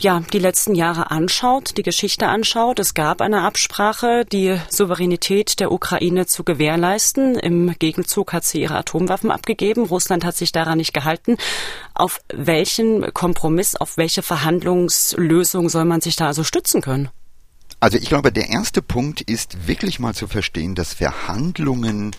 ja, 0.00 0.20
die 0.32 0.38
letzten 0.38 0.74
Jahre 0.74 1.10
anschaut, 1.10 1.76
die 1.76 1.82
Geschichte 1.82 2.26
anschaut. 2.26 2.78
Es 2.78 2.94
gab 2.94 3.20
eine 3.20 3.42
Absprache, 3.42 4.24
die 4.24 4.58
Souveränität 4.68 5.60
der 5.60 5.70
Ukraine 5.70 6.26
zu 6.26 6.44
gewährleisten. 6.44 7.36
Im 7.38 7.74
Gegenzug 7.78 8.32
hat 8.32 8.44
sie 8.44 8.62
ihre 8.62 8.76
Atomwaffen 8.76 9.30
abgegeben. 9.30 9.86
Russland 9.86 10.24
hat 10.24 10.36
sich 10.36 10.50
daran 10.50 10.78
nicht 10.78 10.92
gehalten. 10.92 11.36
Auf 11.94 12.20
welchen 12.32 13.12
Kompromiss, 13.14 13.76
auf 13.76 13.96
welche 13.96 14.22
Verhandlungslösung 14.22 15.68
soll 15.68 15.84
man 15.84 16.00
sich 16.00 16.16
da 16.16 16.26
also 16.26 16.42
stützen 16.42 16.80
können? 16.80 17.08
Also 17.80 17.98
ich 17.98 18.08
glaube, 18.08 18.32
der 18.32 18.48
erste 18.48 18.82
Punkt 18.82 19.20
ist 19.20 19.66
wirklich 19.66 19.98
mal 19.98 20.14
zu 20.14 20.26
verstehen, 20.26 20.74
dass 20.74 20.94
Verhandlungen 20.94 22.14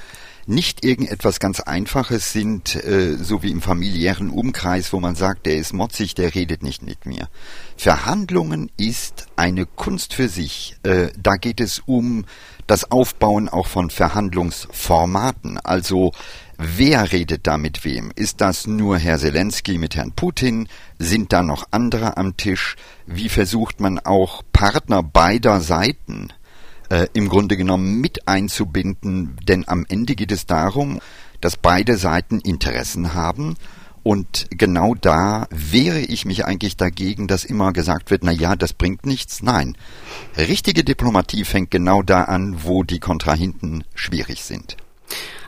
nicht 0.46 0.84
irgendetwas 0.84 1.40
ganz 1.40 1.60
Einfaches 1.60 2.32
sind, 2.32 2.76
äh, 2.76 3.16
so 3.18 3.44
wie 3.44 3.52
im 3.52 3.62
familiären 3.62 4.30
Umkreis, 4.30 4.94
wo 4.94 5.00
man 5.00 5.16
sagt, 5.16 5.46
der 5.46 5.58
ist 5.58 5.74
motzig, 5.74 6.16
der 6.16 6.36
redet 6.36 6.64
nicht 6.64 6.84
mit 6.84 7.06
mir. 7.06 7.30
Verhandlungen 7.78 8.72
ist 8.78 9.28
eine 9.36 9.66
Kunst 9.66 10.14
für 10.14 10.30
sich. 10.30 10.78
Äh, 10.84 11.10
da 11.18 11.36
geht 11.36 11.60
es 11.60 11.80
um 11.86 12.26
das 12.68 12.92
Aufbauen 12.92 13.50
auch 13.50 13.68
von 13.68 13.90
Verhandlungsformaten. 13.90 15.58
Also 15.58 16.12
Wer 16.58 17.12
redet 17.12 17.48
da 17.48 17.58
mit 17.58 17.84
wem? 17.84 18.12
Ist 18.16 18.40
das 18.40 18.68
nur 18.68 18.98
Herr 18.98 19.18
Zelensky 19.18 19.78
mit 19.78 19.96
Herrn 19.96 20.14
Putin? 20.14 20.70
Sind 21.00 21.34
da 21.34 21.42
noch 21.42 21.68
andere 21.72 22.16
am 22.16 22.38
Tisch? 22.38 22.78
Wie 23.06 23.28
versucht 23.28 23.80
man 23.82 24.00
auch 24.00 24.44
Partner 24.54 25.04
beider 25.04 25.60
Seiten 25.60 26.30
äh, 26.94 27.08
im 27.14 27.28
Grunde 27.28 27.58
genommen 27.58 28.00
mit 28.00 28.28
einzubinden, 28.28 29.36
denn 29.48 29.68
am 29.68 29.84
Ende 29.90 30.14
geht 30.14 30.32
es 30.32 30.46
darum, 30.46 31.00
dass 31.42 31.58
beide 31.58 31.98
Seiten 31.98 32.40
Interessen 32.40 33.16
haben 33.16 33.56
und 34.04 34.48
genau 34.52 34.94
da 34.94 35.48
wehre 35.50 36.02
ich 36.02 36.26
mich 36.26 36.46
eigentlich 36.46 36.78
dagegen, 36.78 37.28
dass 37.28 37.46
immer 37.46 37.74
gesagt 37.74 38.12
wird, 38.12 38.24
na 38.24 38.32
ja, 38.32 38.56
das 38.56 38.74
bringt 38.74 39.08
nichts. 39.08 39.42
Nein. 39.42 39.76
Richtige 40.38 40.84
Diplomatie 40.84 41.46
fängt 41.46 41.72
genau 41.72 42.04
da 42.04 42.26
an, 42.26 42.58
wo 42.64 42.84
die 42.84 43.00
Kontrahenten 43.00 43.86
schwierig 43.96 44.44
sind. 44.44 44.78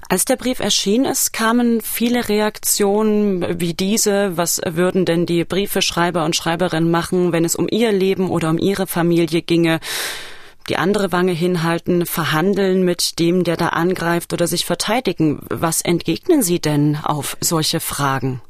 Als 0.07 0.25
der 0.25 0.37
Brief 0.37 0.59
erschien 0.59 1.05
ist, 1.05 1.33
kamen 1.33 1.81
viele 1.81 2.29
Reaktionen 2.29 3.59
wie 3.59 3.73
diese. 3.73 4.37
Was 4.37 4.61
würden 4.65 5.05
denn 5.05 5.25
die 5.25 5.43
Briefeschreiber 5.43 6.25
und 6.25 6.35
Schreiberinnen 6.35 6.89
machen, 6.89 7.33
wenn 7.33 7.43
es 7.43 7.55
um 7.55 7.67
ihr 7.69 7.91
Leben 7.91 8.29
oder 8.29 8.49
um 8.49 8.57
ihre 8.57 8.87
Familie 8.87 9.41
ginge? 9.41 9.79
Die 10.69 10.77
andere 10.77 11.11
Wange 11.11 11.31
hinhalten, 11.31 12.05
verhandeln 12.05 12.83
mit 12.83 13.19
dem, 13.19 13.43
der 13.43 13.57
da 13.57 13.69
angreift 13.69 14.33
oder 14.33 14.47
sich 14.47 14.65
verteidigen. 14.65 15.39
Was 15.49 15.81
entgegnen 15.81 16.41
Sie 16.41 16.59
denn 16.59 16.97
auf 16.97 17.37
solche 17.41 17.79
Fragen? 17.79 18.41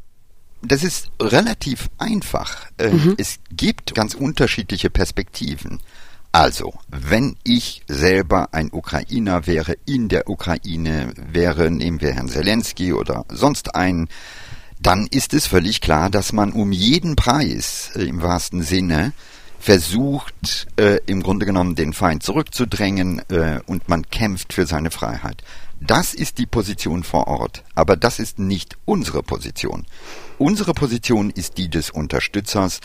Das 0.61 0.83
ist 0.83 1.11
relativ 1.21 1.89
einfach. 1.97 2.65
Äh, 2.77 2.89
mhm. 2.89 3.15
Es 3.17 3.39
gibt 3.51 3.93
ganz 3.93 4.15
unterschiedliche 4.15 4.89
Perspektiven. 4.89 5.79
Also, 6.31 6.73
wenn 6.89 7.37
ich 7.43 7.83
selber 7.87 8.49
ein 8.51 8.69
Ukrainer 8.71 9.47
wäre, 9.47 9.77
in 9.85 10.09
der 10.09 10.29
Ukraine 10.29 11.13
wäre, 11.15 11.71
nehmen 11.71 12.01
wir 12.01 12.13
Herrn 12.13 12.27
Zelensky 12.27 12.93
oder 12.93 13.25
sonst 13.29 13.75
einen, 13.75 14.09
dann 14.79 15.07
ist 15.07 15.33
es 15.33 15.47
völlig 15.47 15.81
klar, 15.81 16.09
dass 16.09 16.33
man 16.33 16.51
um 16.51 16.71
jeden 16.71 17.15
Preis 17.15 17.91
äh, 17.95 18.03
im 18.03 18.21
wahrsten 18.21 18.63
Sinne 18.63 19.13
versucht 19.59 20.67
äh, 20.77 20.99
im 21.05 21.23
Grunde 21.23 21.45
genommen 21.45 21.75
den 21.75 21.93
Feind 21.93 22.23
zurückzudrängen 22.23 23.21
äh, 23.29 23.59
und 23.65 23.89
man 23.89 24.09
kämpft 24.09 24.53
für 24.53 24.65
seine 24.65 24.91
Freiheit. 24.91 25.43
Das 25.81 26.13
ist 26.13 26.37
die 26.37 26.45
Position 26.45 27.03
vor 27.03 27.27
Ort, 27.27 27.63
aber 27.75 27.95
das 27.97 28.19
ist 28.19 28.39
nicht 28.39 28.77
unsere 28.85 29.23
Position. 29.23 29.85
Unsere 30.37 30.73
Position 30.73 31.29
ist 31.29 31.57
die 31.57 31.69
des 31.69 31.89
Unterstützers, 31.89 32.79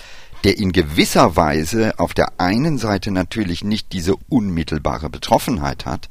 der 0.45 0.59
in 0.59 0.73
gewisser 0.73 1.37
Weise 1.37 1.99
auf 1.99 2.15
der 2.15 2.41
einen 2.41 2.79
Seite 2.79 3.11
natürlich 3.11 3.63
nicht 3.63 3.93
diese 3.93 4.15
unmittelbare 4.29 5.11
Betroffenheit 5.11 5.87
hat, 5.87 6.09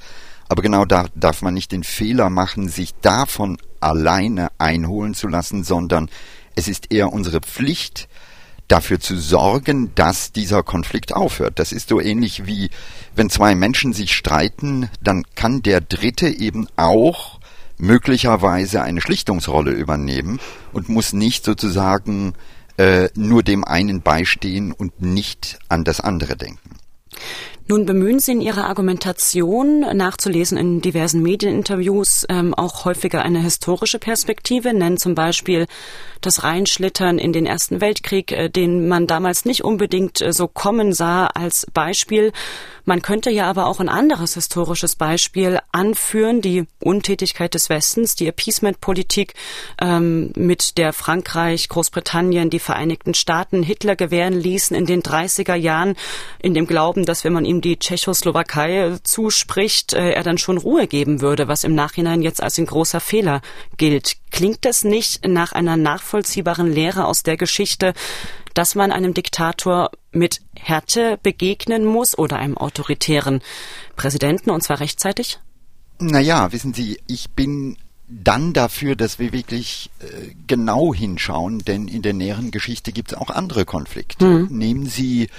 aber 0.47 0.63
genau 0.63 0.85
da 0.85 1.07
darf 1.15 1.41
man 1.41 1.53
nicht 1.53 1.71
den 1.71 1.83
Fehler 1.83 2.29
machen, 2.29 2.69
sich 2.69 2.95
davon 3.01 3.57
alleine 3.79 4.49
einholen 4.57 5.13
zu 5.13 5.27
lassen, 5.27 5.63
sondern 5.63 6.09
es 6.55 6.67
ist 6.67 6.91
eher 6.91 7.13
unsere 7.13 7.39
Pflicht, 7.39 8.09
dafür 8.69 8.99
zu 8.99 9.17
sorgen, 9.17 9.91
dass 9.95 10.31
dieser 10.31 10.63
Konflikt 10.63 11.13
aufhört. 11.13 11.59
Das 11.59 11.73
ist 11.73 11.89
so 11.89 11.99
ähnlich 11.99 12.45
wie 12.45 12.69
wenn 13.15 13.29
zwei 13.29 13.55
Menschen 13.55 13.91
sich 13.91 14.13
streiten, 14.15 14.89
dann 15.01 15.23
kann 15.35 15.61
der 15.61 15.81
Dritte 15.81 16.29
eben 16.29 16.67
auch 16.77 17.39
möglicherweise 17.77 18.81
eine 18.81 19.01
Schlichtungsrolle 19.01 19.71
übernehmen 19.71 20.39
und 20.71 20.89
muss 20.89 21.13
nicht 21.13 21.43
sozusagen 21.43 22.33
äh, 22.77 23.09
nur 23.15 23.43
dem 23.43 23.65
einen 23.65 24.01
beistehen 24.01 24.71
und 24.71 25.01
nicht 25.01 25.59
an 25.67 25.83
das 25.83 25.99
andere 25.99 26.35
denken. 26.38 26.77
Nun 27.71 27.85
bemühen 27.85 28.17
Sie 28.17 28.31
in 28.31 28.41
Ihrer 28.41 28.65
Argumentation, 28.65 29.81
nachzulesen 29.95 30.57
in 30.57 30.81
diversen 30.81 31.21
Medieninterviews, 31.21 32.25
ähm, 32.27 32.55
auch 32.55 32.83
häufiger 32.83 33.21
eine 33.21 33.43
historische 33.43 33.99
Perspektive, 33.99 34.73
nennen 34.73 34.97
zum 34.97 35.13
Beispiel 35.13 35.67
das 36.21 36.43
Reinschlittern 36.43 37.19
in 37.19 37.31
den 37.31 37.45
Ersten 37.45 37.79
Weltkrieg, 37.79 38.31
äh, 38.31 38.49
den 38.49 38.88
man 38.88 39.05
damals 39.05 39.45
nicht 39.45 39.63
unbedingt 39.63 40.19
äh, 40.19 40.33
so 40.33 40.47
kommen 40.47 40.93
sah 40.93 41.27
als 41.27 41.67
Beispiel. 41.71 42.31
Man 42.85 43.03
könnte 43.03 43.29
ja 43.29 43.47
aber 43.47 43.67
auch 43.67 43.79
ein 43.79 43.88
anderes 43.88 44.33
historisches 44.33 44.95
Beispiel 44.95 45.59
anführen, 45.71 46.41
die 46.41 46.65
Untätigkeit 46.79 47.53
des 47.53 47.69
Westens, 47.69 48.15
die 48.15 48.27
Appeasement-Politik, 48.27 49.35
ähm, 49.79 50.33
mit 50.35 50.79
der 50.79 50.91
Frankreich, 50.91 51.69
Großbritannien, 51.69 52.49
die 52.49 52.57
Vereinigten 52.57 53.13
Staaten 53.13 53.61
Hitler 53.61 53.95
gewähren 53.95 54.33
ließen 54.33 54.75
in 54.75 54.88
den 54.88 55.03
30er 55.03 55.53
Jahren, 55.53 55.95
in 56.41 56.55
dem 56.55 56.65
Glauben, 56.65 57.05
dass 57.05 57.23
wenn 57.23 57.33
man 57.33 57.45
ihm 57.45 57.58
die 57.61 57.77
Tschechoslowakei 57.77 58.97
zuspricht, 59.03 59.93
äh, 59.93 60.11
er 60.11 60.23
dann 60.23 60.37
schon 60.37 60.57
Ruhe 60.57 60.87
geben 60.87 61.21
würde, 61.21 61.47
was 61.47 61.63
im 61.63 61.75
Nachhinein 61.75 62.21
jetzt 62.21 62.41
als 62.41 62.57
ein 62.57 62.65
großer 62.65 62.99
Fehler 62.99 63.41
gilt. 63.77 64.17
Klingt 64.31 64.65
das 64.65 64.83
nicht 64.83 65.27
nach 65.27 65.51
einer 65.51 65.77
nachvollziehbaren 65.77 66.71
Lehre 66.71 67.05
aus 67.05 67.23
der 67.23 67.37
Geschichte, 67.37 67.93
dass 68.53 68.75
man 68.75 68.91
einem 68.91 69.13
Diktator 69.13 69.91
mit 70.11 70.41
Härte 70.55 71.19
begegnen 71.21 71.85
muss 71.85 72.17
oder 72.17 72.37
einem 72.37 72.57
autoritären 72.57 73.41
Präsidenten 73.95 74.49
und 74.49 74.61
zwar 74.61 74.79
rechtzeitig? 74.79 75.39
Naja, 75.99 76.51
wissen 76.51 76.73
Sie, 76.73 76.99
ich 77.07 77.29
bin 77.31 77.77
dann 78.09 78.53
dafür, 78.53 78.95
dass 78.95 79.19
wir 79.19 79.31
wirklich 79.31 79.91
äh, 79.99 80.33
genau 80.47 80.93
hinschauen, 80.93 81.59
denn 81.59 81.87
in 81.87 82.01
der 82.01 82.13
näheren 82.13 82.49
Geschichte 82.49 82.91
gibt 82.91 83.11
es 83.11 83.17
auch 83.17 83.29
andere 83.29 83.65
Konflikte. 83.65 84.25
Mhm. 84.25 84.47
Nehmen 84.49 84.85
Sie 84.87 85.29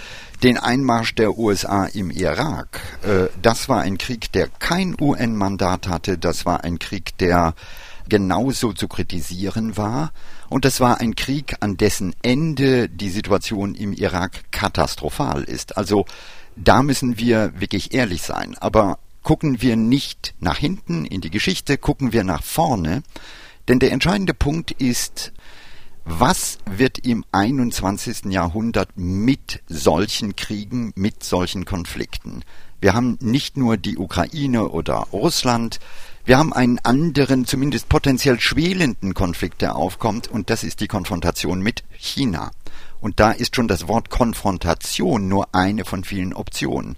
den 0.45 0.57
Einmarsch 0.57 1.15
der 1.17 1.37
USA 1.37 1.87
im 1.87 2.11
Irak. 2.11 2.81
Äh, 3.03 3.27
das 3.43 3.69
war 3.69 3.81
ein 3.81 3.99
Krieg, 3.99 4.31
der 4.33 4.49
kein 4.49 4.97
UN-Mandat 4.99 5.89
hatte, 5.89 6.17
das 6.17 6.47
war 6.47 6.63
ein 6.63 6.79
Krieg, 6.79 7.19
der 7.19 7.55
genauso 8.09 8.73
zu 8.73 8.89
kritisieren 8.89 9.77
war. 9.77 10.13
Und 10.49 10.65
das 10.65 10.81
war 10.81 11.01
ein 11.01 11.17
Krieg, 11.17 11.57
an 11.61 11.77
dessen 11.77 12.15
Ende 12.23 12.89
die 12.89 13.11
Situation 13.11 13.75
im 13.75 13.93
Irak 13.93 14.51
katastrophal 14.53 15.43
ist. 15.45 15.77
Also 15.77 16.07
da 16.57 16.83
müssen 16.83 17.19
wir 17.19 17.53
wirklich 17.61 17.95
ehrlich 17.95 18.23
sein. 18.23 18.57
Aber 18.59 18.99
gucken 19.23 19.63
wir 19.63 19.77
nicht 19.77 20.35
nach 20.41 20.59
hinten 20.59 21.05
in 21.05 21.21
die 21.21 21.31
Geschichte, 21.31 21.79
gucken 21.79 22.13
wir 22.13 22.25
nach 22.25 22.43
vorne. 22.43 23.03
Denn 23.69 23.79
der 23.79 23.93
entscheidende 23.93 24.35
Punkt 24.35 24.71
ist, 24.73 25.33
was 26.05 26.59
wird 26.69 26.99
im 26.99 27.25
21. 27.31 28.27
Jahrhundert 28.27 28.91
mit 28.97 29.63
solchen 29.69 30.35
Kriegen, 30.35 30.93
mit 30.97 31.23
solchen 31.23 31.65
Konflikten? 31.65 32.43
Wir 32.81 32.95
haben 32.95 33.19
nicht 33.21 33.57
nur 33.57 33.77
die 33.77 33.99
Ukraine 33.99 34.69
oder 34.69 35.07
Russland, 35.13 35.79
wir 36.25 36.39
haben 36.39 36.53
einen 36.53 36.79
anderen, 36.81 37.47
zumindest 37.47 37.89
potenziell 37.89 38.41
schwelenden 38.41 39.15
Konflikt, 39.15 39.63
der 39.63 39.77
aufkommt, 39.77 40.29
und 40.29 40.51
das 40.51 40.65
ist 40.65 40.81
die 40.81 40.87
Konfrontation 40.87 41.61
mit 41.61 41.83
China. 41.97 42.51
Und 43.01 43.21
da 43.21 43.33
ist 43.33 43.57
schon 43.57 43.69
das 43.69 43.89
Wort 43.89 44.11
Konfrontation 44.11 45.29
nur 45.29 45.55
eine 45.55 45.85
von 45.85 46.05
vielen 46.05 46.35
Optionen. 46.35 46.97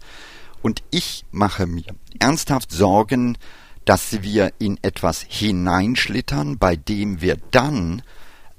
Und 0.63 0.83
ich 0.91 1.25
mache 1.33 1.67
mir 1.67 1.85
ernsthaft 2.19 2.71
Sorgen, 2.71 3.37
dass 3.85 4.23
wir 4.23 4.53
in 4.59 4.79
etwas 4.83 5.25
hineinschlittern, 5.29 6.59
bei 6.59 6.77
dem 6.77 7.21
wir 7.21 7.37
dann 7.51 8.03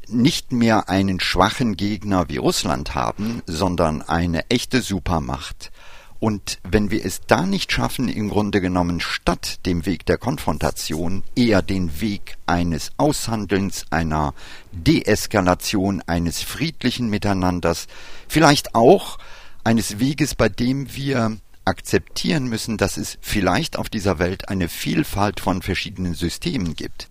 nicht 0.10 0.52
mehr 0.52 0.90
einen 0.90 1.22
schwachen 1.22 1.78
Gegner 1.78 2.28
wie 2.28 2.38
Russland 2.38 2.94
haben, 2.94 3.42
sondern 3.48 4.02
eine 4.02 4.50
echte 4.50 4.82
Supermacht. 4.82 5.72
Und 6.20 6.60
wenn 6.64 6.90
wir 6.90 7.06
es 7.06 7.22
da 7.28 7.46
nicht 7.46 7.72
schaffen, 7.72 8.08
im 8.08 8.30
Grunde 8.30 8.62
genommen 8.62 9.02
statt 9.02 9.60
dem 9.66 9.86
Weg 9.86 10.06
der 10.06 10.18
Konfrontation 10.18 11.24
eher 11.36 11.62
den 11.62 12.00
Weg 12.00 12.36
eines 12.46 12.92
Aushandelns, 12.96 13.86
einer 13.90 14.34
Deeskalation, 14.72 16.02
eines 16.08 16.42
friedlichen 16.42 17.10
Miteinanders, 17.10 17.88
vielleicht 18.30 18.74
auch 18.74 19.18
eines 19.66 20.00
Weges, 20.00 20.34
bei 20.34 20.48
dem 20.48 20.96
wir 20.96 21.38
akzeptieren 21.65 22.46
müssen, 22.48 22.77
dass 22.77 22.98
es 22.98 23.17
vielleicht 23.22 23.77
auf 23.77 23.89
dieser 23.89 24.20
Welt 24.20 24.50
eine 24.50 24.70
Vielfalt 24.70 25.39
von 25.39 25.62
verschiedenen 25.62 26.13
Systemen 26.13 26.75
gibt. 26.75 27.10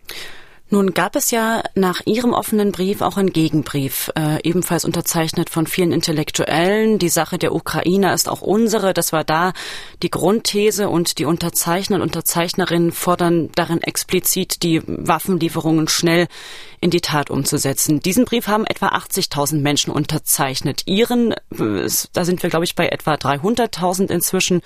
Nun 0.73 0.95
gab 0.95 1.17
es 1.17 1.31
ja 1.31 1.63
nach 1.75 2.01
Ihrem 2.07 2.33
offenen 2.33 2.73
Brief 2.73 3.03
auch 3.03 3.19
einen 3.19 3.35
Gegenbrief, 3.35 4.11
äh, 4.17 4.39
ebenfalls 4.43 4.87
unterzeichnet 4.87 5.51
von 5.51 5.67
vielen 5.67 5.93
Intellektuellen. 5.93 6.99
Die 6.99 7.11
Sache 7.11 7.37
der 7.37 7.55
Ukrainer 7.55 8.15
ist 8.15 8.27
auch 8.27 8.41
unsere. 8.41 8.95
Das 8.95 9.13
war 9.13 9.23
da 9.23 9.53
die 10.03 10.11
Grundthese 10.11 10.89
und 10.89 11.19
die 11.19 11.27
Unterzeichner 11.27 11.97
und 11.97 12.03
Unterzeichnerinnen 12.03 12.91
fordern 12.91 13.51
darin 13.55 13.83
explizit, 13.83 14.63
die 14.63 14.81
Waffenlieferungen 14.87 15.89
schnell 15.89 16.27
in 16.83 16.91
die 16.91 17.01
Tat 17.01 17.31
umzusetzen. 17.31 18.01
Diesen 18.01 18.25
Brief 18.25 18.49
haben 18.49 18.67
etwa 18.67 18.89
80.000 18.89 19.61
Menschen 19.61 19.93
unterzeichnet. 19.93 20.83
Ihren, 20.87 21.33
äh, 21.33 21.89
da 22.13 22.25
sind 22.25 22.43
wir, 22.43 22.51
glaube 22.51 22.65
ich, 22.65 22.75
bei 22.75 22.89
etwa 22.89 23.15
300.000 23.15 24.11
inzwischen, 24.11 24.63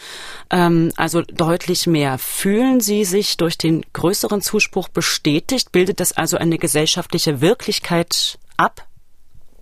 ähm, 0.50 0.92
also 0.96 1.20
deutlich 1.20 1.86
mehr. 1.86 2.16
Fühlen 2.18 2.80
Sie 2.80 3.04
sich 3.04 3.36
durch 3.36 3.58
den 3.58 3.84
größeren 3.92 4.40
Zuspruch 4.40 4.88
bestätigt? 4.88 5.72
Bildet 5.72 5.95
das 6.00 6.12
also 6.12 6.36
eine 6.36 6.58
gesellschaftliche 6.58 7.40
Wirklichkeit 7.40 8.38
ab? 8.56 8.86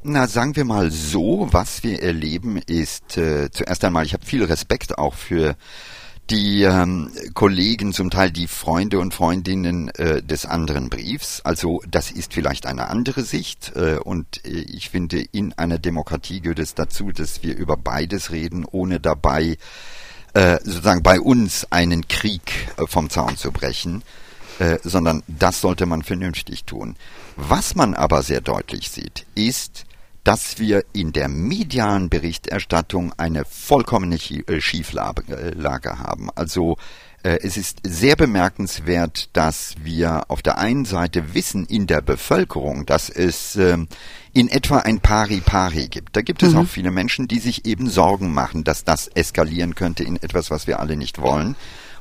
Na, 0.03 0.27
sagen 0.27 0.55
wir 0.55 0.65
mal 0.65 0.91
so, 0.91 1.49
was 1.51 1.83
wir 1.83 2.03
erleben 2.03 2.59
ist 2.59 3.17
äh, 3.17 3.51
zuerst 3.51 3.85
einmal, 3.85 4.05
ich 4.05 4.13
habe 4.13 4.27
viel 4.27 4.45
Respekt 4.45 4.99
auch 4.99 5.15
für 5.15 5.57
die 6.31 6.63
ähm, 6.63 7.11
Kollegen, 7.35 7.93
zum 7.93 8.11
Teil 8.11 8.31
die 8.31 8.47
Freunde 8.47 8.99
und 8.99 9.13
Freundinnen 9.13 9.89
äh, 9.91 10.23
des 10.23 10.47
anderen 10.47 10.89
Briefs. 10.89 11.43
Also 11.43 11.83
das 11.89 12.11
ist 12.11 12.33
vielleicht 12.33 12.67
eine 12.67 12.89
andere 12.89 13.23
Sicht 13.23 13.73
äh, 13.77 13.97
und 13.97 14.45
äh, 14.45 14.51
ich 14.51 14.91
finde, 14.91 15.21
in 15.21 15.53
einer 15.55 15.79
Demokratie 15.79 16.41
gehört 16.41 16.61
es 16.61 16.75
dazu, 16.75 17.13
dass 17.13 17.43
wir 17.43 17.57
über 17.57 17.77
beides 17.77 18.31
reden, 18.31 18.65
ohne 18.71 19.01
dabei 19.01 19.59
äh, 20.33 20.59
sozusagen 20.65 21.03
bei 21.03 21.21
uns 21.21 21.67
einen 21.71 22.09
Krieg 22.09 22.69
äh, 22.77 22.87
vom 22.87 23.11
Zaun 23.11 23.37
zu 23.37 23.53
brechen. 23.53 24.03
Äh, 24.59 24.79
sondern 24.85 25.23
das 25.27 25.61
sollte 25.61 25.85
man 25.85 26.03
vernünftig 26.03 26.65
tun. 26.65 26.95
Was 27.37 27.75
man 27.75 27.95
aber 27.95 28.23
sehr 28.23 28.41
deutlich 28.41 28.89
sieht, 28.91 29.27
ist, 29.35 29.85
dass 30.23 30.59
wir 30.59 30.85
in 30.93 31.13
der 31.13 31.29
medialen 31.29 32.09
Berichterstattung 32.09 33.13
eine 33.17 33.45
vollkommene 33.45 34.17
äh, 34.17 34.61
Schieflage 34.61 35.99
haben. 35.99 36.31
Also 36.35 36.77
äh, 37.25 37.39
es 37.43 37.57
ist 37.57 37.81
sehr 37.83 38.17
bemerkenswert, 38.17 39.29
dass 39.33 39.75
wir 39.83 40.25
auf 40.29 40.41
der 40.41 40.59
einen 40.59 40.85
Seite 40.85 41.35
wissen 41.35 41.67
in 41.67 41.87
der 41.87 42.01
Bevölkerung, 42.01 42.87
dass 42.87 43.11
es 43.11 43.57
ähm, 43.57 43.89
in 44.33 44.49
etwa 44.49 44.79
ein 44.79 45.01
Pari-Pari 45.01 45.89
gibt. 45.89 46.17
Da 46.17 46.23
gibt 46.23 46.43
es 46.43 46.53
mhm. 46.53 46.59
auch 46.61 46.67
viele 46.67 46.91
Menschen, 46.91 47.29
die 47.29 47.39
sich 47.39 47.67
eben 47.67 47.91
Sorgen 47.91 48.33
machen, 48.33 48.63
dass 48.63 48.85
das 48.85 49.09
eskalieren 49.09 49.75
könnte 49.75 50.05
in 50.05 50.17
etwas, 50.17 50.51
was 50.51 50.67
wir 50.67 50.81
alle 50.81 50.97
nicht 50.97 51.21
wollen. 51.21 51.57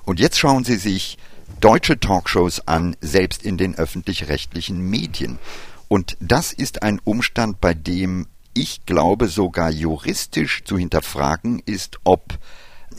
Und 0.06 0.20
jetzt 0.20 0.38
schauen 0.38 0.64
Sie 0.64 0.76
sich 0.76 1.18
deutsche 1.60 2.00
Talkshows 2.00 2.68
an, 2.68 2.96
selbst 3.02 3.44
in 3.44 3.58
den 3.58 3.76
öffentlich-rechtlichen 3.76 4.80
Medien. 4.80 5.40
Und 5.88 6.18
das 6.20 6.54
ist 6.54 6.84
ein 6.84 7.00
Umstand, 7.04 7.62
bei 7.62 7.74
dem 7.74 8.28
ich 8.54 8.86
glaube 8.86 9.28
sogar 9.28 9.72
juristisch 9.72 10.64
zu 10.64 10.78
hinterfragen 10.78 11.62
ist, 11.66 12.00
ob 12.04 12.38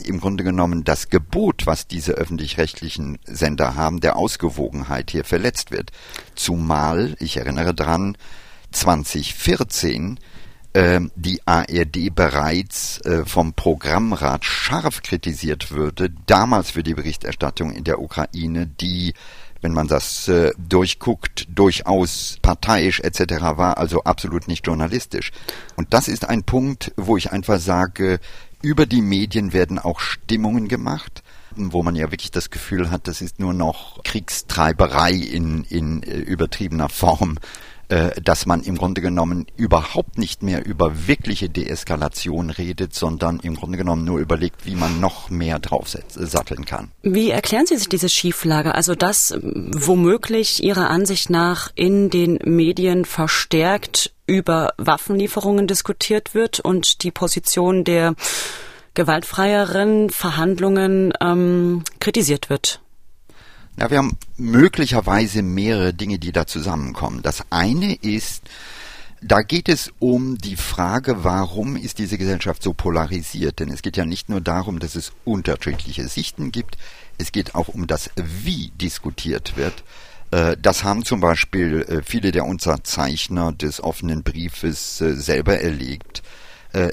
im 0.04 0.20
Grunde 0.20 0.42
genommen 0.42 0.82
das 0.82 1.08
Gebot, 1.08 1.66
was 1.66 1.86
diese 1.86 2.12
öffentlich-rechtlichen 2.12 3.18
Sender 3.24 3.76
haben, 3.76 4.00
der 4.00 4.16
Ausgewogenheit 4.16 5.10
hier 5.10 5.24
verletzt 5.24 5.70
wird. 5.70 5.92
Zumal, 6.34 7.14
ich 7.20 7.36
erinnere 7.36 7.74
dran, 7.74 8.16
2014 8.72 10.16
äh, 10.16 10.20
die 11.14 11.40
ARD 11.46 12.14
bereits 12.14 13.00
äh, 13.02 13.24
vom 13.24 13.52
Programmrat 13.52 14.44
scharf 14.44 15.02
kritisiert 15.02 15.70
würde, 15.70 16.10
damals 16.26 16.70
für 16.70 16.82
die 16.82 16.94
Berichterstattung 16.94 17.72
in 17.72 17.84
der 17.84 18.00
Ukraine, 18.00 18.66
die 18.66 19.14
wenn 19.60 19.72
man 19.72 19.88
das 19.88 20.28
äh, 20.28 20.50
durchguckt, 20.58 21.46
durchaus 21.48 22.38
parteiisch 22.42 23.00
etc. 23.00 23.40
war, 23.40 23.78
also 23.78 24.04
absolut 24.04 24.46
nicht 24.46 24.66
journalistisch. 24.66 25.32
Und 25.74 25.94
das 25.94 26.06
ist 26.06 26.28
ein 26.28 26.42
Punkt, 26.42 26.92
wo 26.96 27.16
ich 27.16 27.32
einfach 27.32 27.58
sage, 27.58 28.20
über 28.60 28.84
die 28.84 29.00
Medien 29.00 29.54
werden 29.54 29.78
auch 29.78 30.00
Stimmungen 30.00 30.68
gemacht 30.68 31.22
wo 31.56 31.82
man 31.82 31.94
ja 31.94 32.10
wirklich 32.10 32.30
das 32.30 32.50
Gefühl 32.50 32.90
hat, 32.90 33.06
das 33.06 33.20
ist 33.20 33.38
nur 33.38 33.54
noch 33.54 34.02
Kriegstreiberei 34.02 35.12
in, 35.12 35.64
in 35.64 36.02
äh, 36.02 36.16
übertriebener 36.16 36.88
Form 36.88 37.38
dass 38.22 38.46
man 38.46 38.62
im 38.62 38.76
Grunde 38.76 39.00
genommen 39.00 39.46
überhaupt 39.56 40.18
nicht 40.18 40.42
mehr 40.42 40.64
über 40.64 41.06
wirkliche 41.06 41.48
Deeskalation 41.48 42.50
redet, 42.50 42.94
sondern 42.94 43.40
im 43.40 43.54
Grunde 43.56 43.78
genommen 43.78 44.04
nur 44.04 44.18
überlegt, 44.18 44.66
wie 44.66 44.74
man 44.74 45.00
noch 45.00 45.30
mehr 45.30 45.58
draufsatteln 45.58 46.64
kann. 46.64 46.90
Wie 47.02 47.30
erklären 47.30 47.66
Sie 47.66 47.76
sich 47.76 47.88
diese 47.88 48.08
Schieflage? 48.08 48.74
Also 48.74 48.94
dass 48.94 49.34
womöglich 49.42 50.62
Ihrer 50.62 50.90
Ansicht 50.90 51.30
nach 51.30 51.70
in 51.74 52.10
den 52.10 52.38
Medien 52.44 53.04
verstärkt 53.04 54.12
über 54.26 54.72
Waffenlieferungen 54.78 55.66
diskutiert 55.66 56.34
wird 56.34 56.60
und 56.60 57.02
die 57.02 57.10
Position 57.10 57.84
der 57.84 58.14
gewaltfreieren 58.94 60.10
Verhandlungen 60.10 61.12
ähm, 61.20 61.82
kritisiert 62.00 62.48
wird. 62.48 62.80
Ja, 63.76 63.90
wir 63.90 63.98
haben 63.98 64.16
möglicherweise 64.36 65.42
mehrere 65.42 65.92
Dinge, 65.92 66.18
die 66.18 66.30
da 66.30 66.46
zusammenkommen. 66.46 67.22
Das 67.22 67.44
eine 67.50 67.94
ist, 67.94 68.42
da 69.20 69.42
geht 69.42 69.68
es 69.68 69.92
um 69.98 70.38
die 70.38 70.56
Frage, 70.56 71.24
warum 71.24 71.76
ist 71.76 71.98
diese 71.98 72.16
Gesellschaft 72.16 72.62
so 72.62 72.72
polarisiert? 72.72 73.58
Denn 73.58 73.70
es 73.70 73.82
geht 73.82 73.96
ja 73.96 74.04
nicht 74.04 74.28
nur 74.28 74.40
darum, 74.40 74.78
dass 74.78 74.94
es 74.94 75.12
unterschiedliche 75.24 76.06
Sichten 76.08 76.52
gibt, 76.52 76.76
es 77.18 77.32
geht 77.32 77.54
auch 77.54 77.68
um 77.68 77.86
das, 77.86 78.10
wie 78.16 78.70
diskutiert 78.80 79.56
wird. 79.56 79.82
Äh, 80.30 80.56
das 80.60 80.84
haben 80.84 81.04
zum 81.04 81.20
Beispiel 81.20 81.82
äh, 81.82 82.02
viele 82.04 82.32
der 82.32 82.44
Unterzeichner 82.44 83.52
des 83.52 83.82
offenen 83.82 84.22
Briefes 84.22 85.00
äh, 85.00 85.14
selber 85.14 85.60
erlebt. 85.60 86.22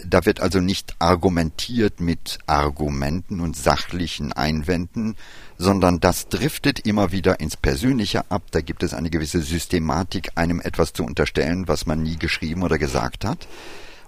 Da 0.06 0.26
wird 0.26 0.42
also 0.42 0.60
nicht 0.60 0.96
argumentiert 1.00 2.02
mit 2.02 2.38
Argumenten 2.46 3.40
und 3.40 3.58
sachlichen 3.58 4.32
Einwänden, 4.32 5.16
sondern 5.58 6.00
das 6.00 6.30
driftet 6.30 6.82
immer 6.82 7.12
wieder 7.12 7.40
ins 7.40 7.58
Persönliche 7.58 8.30
ab. 8.30 8.44
Da 8.52 8.62
gibt 8.62 8.84
es 8.84 8.94
eine 8.94 9.10
gewisse 9.10 9.42
Systematik, 9.42 10.34
einem 10.36 10.62
etwas 10.62 10.94
zu 10.94 11.04
unterstellen, 11.04 11.68
was 11.68 11.88
man 11.88 12.04
nie 12.04 12.18
geschrieben 12.18 12.62
oder 12.62 12.78
gesagt 12.78 13.26
hat. 13.26 13.48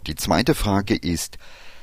Die 0.05 0.15
zweite 0.15 0.53
Frage 0.53 0.95
ist, 0.95 1.39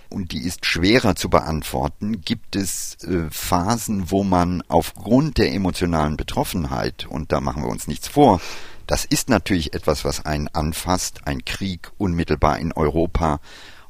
und 0.09 0.33
die 0.33 0.43
ist 0.43 0.67
schwerer 0.67 1.17
zu 1.17 1.29
beantworten, 1.29 2.21
gibt 2.21 2.55
es 2.55 2.97
äh, 3.03 3.31
Phasen, 3.31 4.11
wo 4.11 4.25
man 4.25 4.63
aufgrund 4.69 5.39
der 5.39 5.53
emotionalen 5.53 6.17
Betroffenheit, 6.17 7.07
und 7.09 7.33
da 7.33 7.41
machen 7.41 7.63
wir 7.63 7.69
uns 7.69 7.87
nichts 7.87 8.09
vor, 8.09 8.41
das 8.87 9.05
ist 9.05 9.29
natürlich 9.29 9.73
etwas, 9.73 10.05
was 10.05 10.27
einen 10.27 10.49
anfasst, 10.49 11.21
ein 11.27 11.45
Krieg 11.45 11.91
unmittelbar 11.97 12.59
in 12.59 12.73
Europa, 12.73 13.41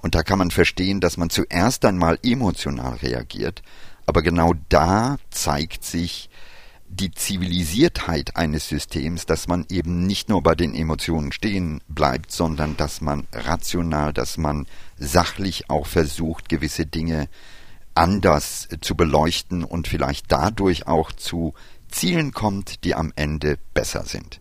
und 0.02 0.14
da 0.14 0.22
kann 0.22 0.38
man 0.38 0.50
verstehen, 0.50 1.00
dass 1.00 1.16
man 1.16 1.30
zuerst 1.30 1.84
einmal 1.84 2.18
emotional 2.22 2.96
reagiert, 2.96 3.62
aber 4.06 4.22
genau 4.22 4.54
da 4.68 5.18
zeigt 5.30 5.84
sich 5.84 6.30
die 6.88 7.12
Zivilisiertheit 7.12 8.36
eines 8.36 8.68
Systems, 8.68 9.24
dass 9.24 9.46
man 9.46 9.64
eben 9.68 10.06
nicht 10.06 10.28
nur 10.28 10.42
bei 10.42 10.56
den 10.56 10.74
Emotionen 10.74 11.30
stehen 11.30 11.80
bleibt, 11.88 12.32
sondern 12.32 12.76
dass 12.76 13.00
man 13.00 13.28
rational, 13.32 14.12
dass 14.12 14.36
man 14.36 14.66
sachlich 14.98 15.70
auch 15.70 15.86
versucht, 15.86 16.48
gewisse 16.48 16.86
Dinge 16.86 17.28
anders 17.94 18.68
zu 18.80 18.96
beleuchten 18.96 19.62
und 19.62 19.86
vielleicht 19.86 20.32
dadurch 20.32 20.88
auch 20.88 21.12
zu 21.12 21.54
Zielen 21.88 22.32
kommt, 22.32 22.84
die 22.84 22.94
am 22.94 23.12
Ende 23.14 23.58
besser 23.74 24.04
sind. 24.04 24.40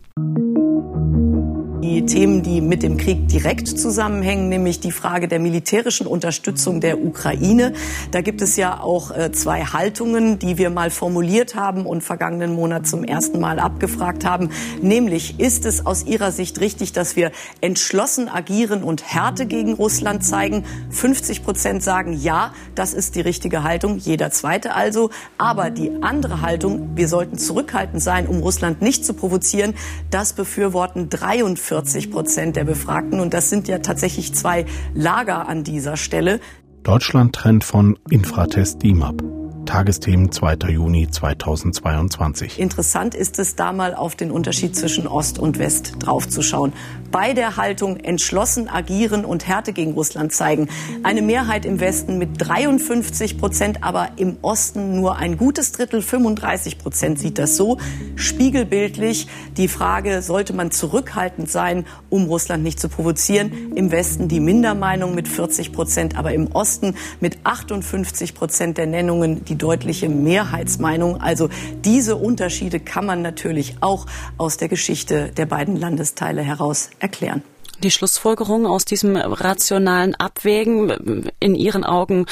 Die 1.82 2.04
Themen, 2.04 2.42
die 2.42 2.60
mit 2.60 2.82
dem 2.82 2.98
Krieg 2.98 3.28
direkt 3.28 3.66
zusammenhängen, 3.66 4.50
nämlich 4.50 4.80
die 4.80 4.90
Frage 4.90 5.28
der 5.28 5.38
militärischen 5.38 6.06
Unterstützung 6.06 6.82
der 6.82 7.02
Ukraine. 7.02 7.72
Da 8.10 8.20
gibt 8.20 8.42
es 8.42 8.56
ja 8.56 8.80
auch 8.80 9.10
äh, 9.16 9.32
zwei 9.32 9.64
Haltungen, 9.64 10.38
die 10.38 10.58
wir 10.58 10.68
mal 10.68 10.90
formuliert 10.90 11.54
haben 11.54 11.86
und 11.86 12.02
vergangenen 12.02 12.54
Monat 12.54 12.86
zum 12.86 13.02
ersten 13.02 13.40
Mal 13.40 13.58
abgefragt 13.58 14.26
haben. 14.26 14.50
Nämlich, 14.82 15.40
ist 15.40 15.64
es 15.64 15.86
aus 15.86 16.04
Ihrer 16.04 16.32
Sicht 16.32 16.60
richtig, 16.60 16.92
dass 16.92 17.16
wir 17.16 17.32
entschlossen 17.62 18.28
agieren 18.28 18.82
und 18.82 19.02
Härte 19.02 19.46
gegen 19.46 19.72
Russland 19.72 20.22
zeigen? 20.22 20.64
50 20.90 21.42
Prozent 21.42 21.82
sagen, 21.82 22.12
ja, 22.12 22.52
das 22.74 22.92
ist 22.92 23.14
die 23.14 23.22
richtige 23.22 23.62
Haltung, 23.62 23.96
jeder 23.96 24.30
zweite 24.30 24.74
also. 24.74 25.08
Aber 25.38 25.70
die 25.70 25.90
andere 26.02 26.42
Haltung, 26.42 26.90
wir 26.94 27.08
sollten 27.08 27.38
zurückhaltend 27.38 28.02
sein, 28.02 28.26
um 28.26 28.40
Russland 28.40 28.82
nicht 28.82 29.06
zu 29.06 29.14
provozieren, 29.14 29.72
das 30.10 30.34
befürworten 30.34 31.08
43 31.08 31.69
40 31.70 32.10
Prozent 32.10 32.56
der 32.56 32.64
Befragten. 32.64 33.20
Und 33.20 33.32
das 33.32 33.48
sind 33.48 33.68
ja 33.68 33.78
tatsächlich 33.78 34.34
zwei 34.34 34.66
Lager 34.92 35.48
an 35.48 35.62
dieser 35.62 35.96
Stelle. 35.96 36.40
Deutschland 36.82 37.32
trennt 37.32 37.62
von 37.62 37.96
Infratest 38.10 38.82
DIMAP. 38.82 39.22
Tagesthemen 39.66 40.32
2. 40.32 40.54
Juni 40.70 41.08
2022. 41.08 42.58
Interessant 42.58 43.14
ist 43.14 43.38
es, 43.38 43.54
da 43.54 43.72
mal 43.72 43.94
auf 43.94 44.16
den 44.16 44.32
Unterschied 44.32 44.74
zwischen 44.74 45.06
Ost 45.06 45.38
und 45.38 45.60
West 45.60 45.94
draufzuschauen. 46.00 46.72
Bei 47.12 47.32
der 47.32 47.56
Haltung 47.56 47.96
entschlossen 47.96 48.68
agieren 48.68 49.24
und 49.24 49.48
Härte 49.48 49.72
gegen 49.72 49.92
Russland 49.92 50.32
zeigen. 50.32 50.68
Eine 51.02 51.22
Mehrheit 51.22 51.64
im 51.64 51.80
Westen 51.80 52.18
mit 52.18 52.30
53 52.38 53.36
Prozent, 53.36 53.82
aber 53.82 54.10
im 54.16 54.36
Osten 54.42 54.94
nur 54.94 55.16
ein 55.16 55.36
gutes 55.36 55.72
Drittel, 55.72 56.02
35 56.02 56.78
Prozent 56.78 57.18
sieht 57.18 57.38
das 57.38 57.56
so. 57.56 57.78
Spiegelbildlich 58.14 59.26
die 59.56 59.66
Frage, 59.66 60.22
sollte 60.22 60.52
man 60.52 60.70
zurückhaltend 60.70 61.50
sein, 61.50 61.84
um 62.10 62.26
Russland 62.26 62.62
nicht 62.62 62.78
zu 62.78 62.88
provozieren? 62.88 63.72
Im 63.74 63.90
Westen 63.90 64.28
die 64.28 64.38
Mindermeinung 64.38 65.12
mit 65.12 65.26
40 65.26 65.72
Prozent, 65.72 66.16
aber 66.16 66.32
im 66.32 66.52
Osten 66.52 66.94
mit 67.18 67.38
58 67.42 68.34
Prozent 68.36 68.78
der 68.78 68.86
Nennungen 68.86 69.44
die 69.44 69.58
deutliche 69.58 70.08
Mehrheitsmeinung. 70.08 71.20
Also 71.20 71.48
diese 71.84 72.14
Unterschiede 72.14 72.78
kann 72.78 73.04
man 73.04 73.20
natürlich 73.20 73.78
auch 73.80 74.06
aus 74.38 74.58
der 74.58 74.68
Geschichte 74.68 75.32
der 75.36 75.46
beiden 75.46 75.74
Landesteile 75.74 76.42
heraus 76.42 76.90
erklären. 77.00 77.42
Die 77.82 77.90
Schlussfolgerung 77.90 78.66
aus 78.66 78.84
diesem 78.84 79.16
rationalen 79.16 80.14
Abwägen 80.14 81.30
in 81.40 81.54
Ihren 81.54 81.84
Augen 81.84 82.26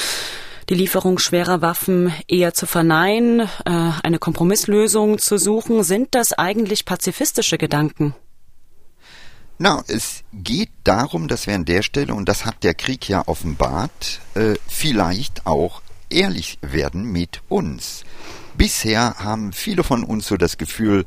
die 0.68 0.74
Lieferung 0.74 1.18
schwerer 1.18 1.62
Waffen 1.62 2.12
eher 2.26 2.52
zu 2.52 2.66
verneinen, 2.66 3.40
äh, 3.40 3.46
eine 4.02 4.18
Kompromisslösung 4.18 5.18
zu 5.18 5.38
suchen. 5.38 5.82
Sind 5.82 6.14
das 6.14 6.34
eigentlich 6.34 6.84
pazifistische 6.84 7.56
Gedanken? 7.56 8.14
Na, 9.56 9.82
es 9.88 10.22
geht 10.32 10.70
darum, 10.84 11.26
dass 11.26 11.46
wir 11.46 11.54
an 11.54 11.64
der 11.64 11.82
Stelle, 11.82 12.14
und 12.14 12.28
das 12.28 12.44
hat 12.44 12.62
der 12.62 12.74
Krieg 12.74 13.08
ja 13.08 13.26
offenbart, 13.26 14.20
äh, 14.34 14.54
vielleicht 14.68 15.46
auch 15.46 15.82
ehrlich 16.10 16.58
werden 16.60 17.04
mit 17.04 17.40
uns. 17.48 18.04
Bisher 18.56 19.16
haben 19.18 19.52
viele 19.52 19.84
von 19.84 20.04
uns 20.04 20.26
so 20.28 20.36
das 20.36 20.58
Gefühl, 20.58 21.04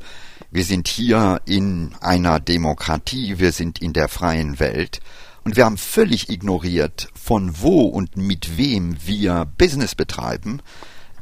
wir 0.52 0.64
sind 0.64 0.86
hier 0.86 1.40
in 1.46 1.94
einer 2.00 2.38
Demokratie, 2.38 3.38
wir 3.38 3.52
sind 3.52 3.80
in 3.80 3.94
der 3.94 4.08
freien 4.08 4.60
Welt 4.60 5.00
und 5.44 5.56
wir 5.56 5.64
haben 5.64 5.78
völlig 5.78 6.28
ignoriert, 6.28 7.08
von 7.14 7.60
wo 7.60 7.80
und 7.86 8.18
mit 8.18 8.58
wem 8.58 8.96
wir 9.04 9.46
Business 9.56 9.94
betreiben. 9.94 10.60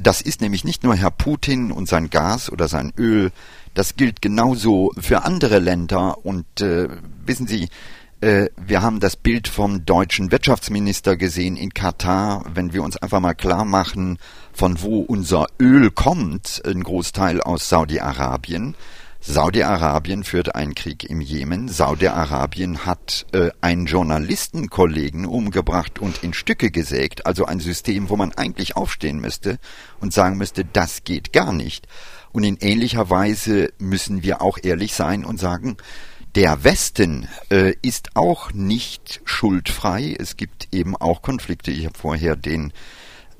Das 0.00 0.20
ist 0.20 0.40
nämlich 0.40 0.64
nicht 0.64 0.82
nur 0.82 0.96
Herr 0.96 1.12
Putin 1.12 1.70
und 1.70 1.88
sein 1.88 2.10
Gas 2.10 2.50
oder 2.50 2.66
sein 2.66 2.92
Öl, 2.98 3.30
das 3.74 3.94
gilt 3.94 4.20
genauso 4.20 4.90
für 4.98 5.22
andere 5.22 5.60
Länder 5.60 6.24
und 6.26 6.60
äh, 6.60 6.88
wissen 7.24 7.46
Sie, 7.46 7.68
äh, 8.20 8.48
wir 8.56 8.82
haben 8.82 8.98
das 8.98 9.14
Bild 9.14 9.46
vom 9.46 9.86
deutschen 9.86 10.32
Wirtschaftsminister 10.32 11.16
gesehen 11.16 11.56
in 11.56 11.72
Katar. 11.72 12.44
Wenn 12.52 12.72
wir 12.72 12.82
uns 12.82 12.96
einfach 12.96 13.20
mal 13.20 13.34
klar 13.34 13.64
machen, 13.64 14.18
von 14.52 14.82
wo 14.82 15.00
unser 15.00 15.46
Öl 15.60 15.90
kommt, 15.90 16.62
ein 16.66 16.82
Großteil 16.82 17.40
aus 17.40 17.68
Saudi-Arabien. 17.68 18.74
Saudi-Arabien 19.22 20.24
führt 20.24 20.54
einen 20.54 20.74
Krieg 20.74 21.04
im 21.04 21.20
Jemen. 21.20 21.68
Saudi-Arabien 21.68 22.86
hat 22.86 23.26
äh, 23.32 23.50
einen 23.60 23.84
Journalistenkollegen 23.84 25.26
umgebracht 25.26 25.98
und 25.98 26.22
in 26.24 26.32
Stücke 26.32 26.70
gesägt. 26.70 27.26
Also 27.26 27.44
ein 27.44 27.60
System, 27.60 28.08
wo 28.08 28.16
man 28.16 28.32
eigentlich 28.32 28.76
aufstehen 28.76 29.20
müsste 29.20 29.58
und 30.00 30.14
sagen 30.14 30.38
müsste, 30.38 30.64
das 30.64 31.04
geht 31.04 31.34
gar 31.34 31.52
nicht. 31.52 31.86
Und 32.32 32.44
in 32.44 32.56
ähnlicher 32.60 33.10
Weise 33.10 33.72
müssen 33.78 34.22
wir 34.22 34.40
auch 34.40 34.58
ehrlich 34.62 34.94
sein 34.94 35.26
und 35.26 35.38
sagen, 35.38 35.76
der 36.34 36.64
Westen 36.64 37.28
äh, 37.50 37.74
ist 37.82 38.16
auch 38.16 38.52
nicht 38.52 39.20
schuldfrei. 39.24 40.16
Es 40.18 40.38
gibt 40.38 40.68
eben 40.72 40.96
auch 40.96 41.20
Konflikte. 41.20 41.72
Ich 41.72 41.84
habe 41.84 41.98
vorher 41.98 42.36
den 42.36 42.72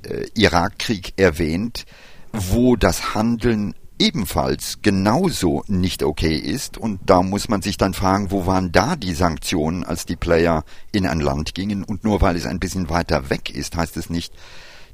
äh, 0.03 0.25
Irakkrieg 0.35 1.13
erwähnt, 1.17 1.85
wo 2.33 2.75
das 2.75 3.15
Handeln 3.15 3.73
ebenfalls 4.01 4.79
genauso 4.81 5.63
nicht 5.67 6.01
okay 6.01 6.35
ist. 6.35 6.77
Und 6.77 6.99
da 7.05 7.21
muss 7.21 7.49
man 7.49 7.61
sich 7.61 7.77
dann 7.77 7.93
fragen, 7.93 8.31
wo 8.31 8.47
waren 8.47 8.71
da 8.71 8.95
die 8.95 9.13
Sanktionen, 9.13 9.83
als 9.83 10.07
die 10.07 10.15
Player 10.15 10.65
in 10.91 11.05
ein 11.05 11.19
Land 11.19 11.53
gingen? 11.53 11.83
Und 11.83 12.03
nur 12.03 12.19
weil 12.19 12.35
es 12.35 12.47
ein 12.47 12.59
bisschen 12.59 12.89
weiter 12.89 13.29
weg 13.29 13.51
ist, 13.51 13.77
heißt 13.77 13.97
es 13.97 14.09
nicht, 14.09 14.33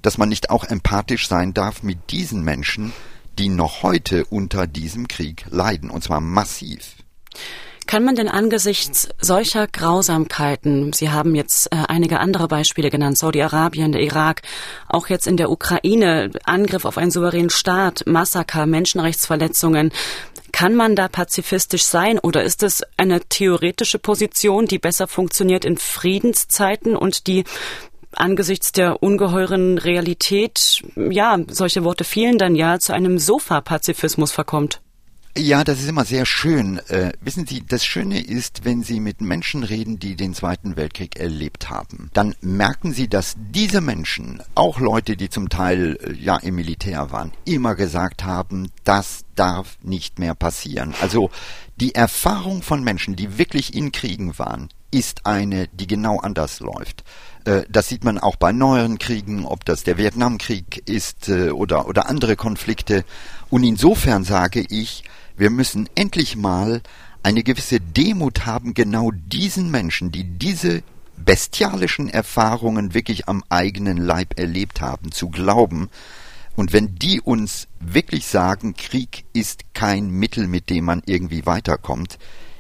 dass 0.02 0.18
man 0.18 0.28
nicht 0.28 0.50
auch 0.50 0.66
empathisch 0.66 1.28
sein 1.28 1.54
darf 1.54 1.84
mit 1.84 2.12
diesen 2.12 2.44
Menschen, 2.44 2.92
die 3.40 3.50
noch 3.50 3.82
heute 3.82 4.26
unter 4.26 4.68
diesem 4.68 5.08
Krieg 5.08 5.46
leiden, 5.50 5.90
und 5.90 6.04
zwar 6.04 6.20
massiv. 6.20 6.96
Kann 7.88 8.04
man 8.04 8.16
denn 8.16 8.28
angesichts 8.28 9.08
solcher 9.22 9.66
Grausamkeiten, 9.66 10.92
Sie 10.92 11.10
haben 11.10 11.36
jetzt 11.36 11.68
äh, 11.68 11.78
einige 11.88 12.20
andere 12.20 12.50
Beispiele 12.50 12.90
genannt, 12.90 13.18
Saudi-Arabien, 13.18 13.94
der 13.94 14.02
Irak, 14.02 14.42
auch 14.90 15.08
jetzt 15.08 15.26
in 15.26 15.38
der 15.38 15.50
Ukraine, 15.50 16.32
Angriff 16.44 16.84
auf 16.84 16.98
einen 16.98 17.12
souveränen 17.12 17.50
Staat, 17.50 18.04
Massaker, 18.06 18.66
Menschenrechtsverletzungen, 18.66 19.94
kann 20.52 20.76
man 20.76 20.98
da 20.98 21.08
pazifistisch 21.08 21.86
sein 21.86 22.20
oder 22.20 22.44
ist 22.44 22.62
es 22.62 22.84
eine 22.98 23.22
theoretische 23.22 24.00
Position, 24.00 24.66
die 24.66 24.80
besser 24.80 25.08
funktioniert 25.08 25.64
in 25.64 25.78
Friedenszeiten 25.78 26.98
und 26.98 27.28
die 27.28 27.46
angesichts 28.12 28.74
der 28.74 29.02
ungeheuren 29.02 29.78
Realität, 29.78 30.84
ja, 30.96 31.38
solche 31.48 31.86
Worte 31.86 32.04
fehlen 32.04 32.38
dann 32.38 32.56
ja, 32.56 32.80
zu 32.80 32.92
einem 32.94 33.18
Sofa-Pazifismus 33.18 34.34
verkommt? 34.34 34.82
Ja, 35.38 35.64
das 35.64 35.80
ist 35.80 35.88
immer 35.88 36.04
sehr 36.04 36.26
schön. 36.26 36.80
Äh, 36.88 37.12
wissen 37.22 37.46
Sie, 37.46 37.64
das 37.66 37.86
Schöne 37.86 38.20
ist, 38.20 38.66
wenn 38.66 38.82
Sie 38.82 39.00
mit 39.00 39.22
Menschen 39.22 39.64
reden, 39.64 40.00
die 40.00 40.16
den 40.16 40.34
Zweiten 40.34 40.76
Weltkrieg 40.76 41.20
erlebt 41.20 41.70
haben, 41.70 42.10
dann 42.14 42.34
merken 42.42 42.92
Sie, 42.92 43.08
dass 43.08 43.36
diese 43.38 43.80
Menschen, 43.80 44.42
auch 44.56 44.80
Leute, 44.80 45.16
die 45.16 45.30
zum 45.30 45.50
Teil 45.50 46.00
äh, 46.02 46.14
ja 46.14 46.38
im 46.38 46.56
Militär 46.56 47.12
waren, 47.12 47.34
immer 47.46 47.76
gesagt 47.76 48.24
haben, 48.24 48.72
das 48.84 49.26
darf 49.36 49.78
nicht 49.84 50.18
mehr 50.18 50.34
passieren. 50.34 50.96
Also 51.02 51.30
die 51.76 51.94
Erfahrung 51.94 52.64
von 52.64 52.84
Menschen, 52.84 53.16
die 53.16 53.38
wirklich 53.38 53.76
in 53.76 53.92
Kriegen 53.92 54.40
waren, 54.40 54.70
ist 54.90 55.28
eine, 55.28 55.68
die 55.68 55.86
genau 55.86 56.20
anders 56.20 56.62
läuft. 56.62 57.04
Äh, 57.46 57.62
das 57.70 57.90
sieht 57.90 58.04
man 58.04 58.18
auch 58.18 58.38
bei 58.38 58.52
neueren 58.52 58.98
Kriegen, 58.98 59.46
ob 59.46 59.66
das 59.66 59.84
der 59.84 60.00
Vietnamkrieg 60.00 60.82
ist 60.90 61.30
äh, 61.30 61.52
oder, 61.52 61.88
oder 61.88 62.10
andere 62.10 62.36
Konflikte. 62.36 63.06
Und 63.52 63.64
insofern 63.64 64.24
sage 64.24 64.66
ich, 64.68 65.04
wir 65.38 65.50
müssen 65.50 65.90
endlich 65.96 66.36
mal 66.36 66.82
eine 67.24 67.44
gewisse 67.44 67.80
Demut 67.80 68.46
haben, 68.46 68.74
genau 68.74 69.12
diesen 69.12 69.72
Menschen, 69.72 70.12
die 70.12 70.24
diese 70.24 70.84
bestialischen 71.18 72.10
Erfahrungen 72.10 72.94
wirklich 72.94 73.28
am 73.28 73.44
eigenen 73.50 73.98
Leib 73.98 74.40
erlebt 74.40 74.82
haben, 74.82 75.12
zu 75.12 75.30
glauben. 75.30 75.90
Und 76.56 76.74
wenn 76.74 76.96
die 76.96 77.22
uns 77.22 77.68
wirklich 77.80 78.26
sagen, 78.26 78.76
Krieg 78.76 79.26
ist 79.34 79.74
kein 79.74 80.10
Mittel, 80.10 80.48
mit 80.48 80.70
dem 80.70 80.86
man 80.86 81.04
irgendwie 81.06 81.46
weiterkommt, 81.46 82.18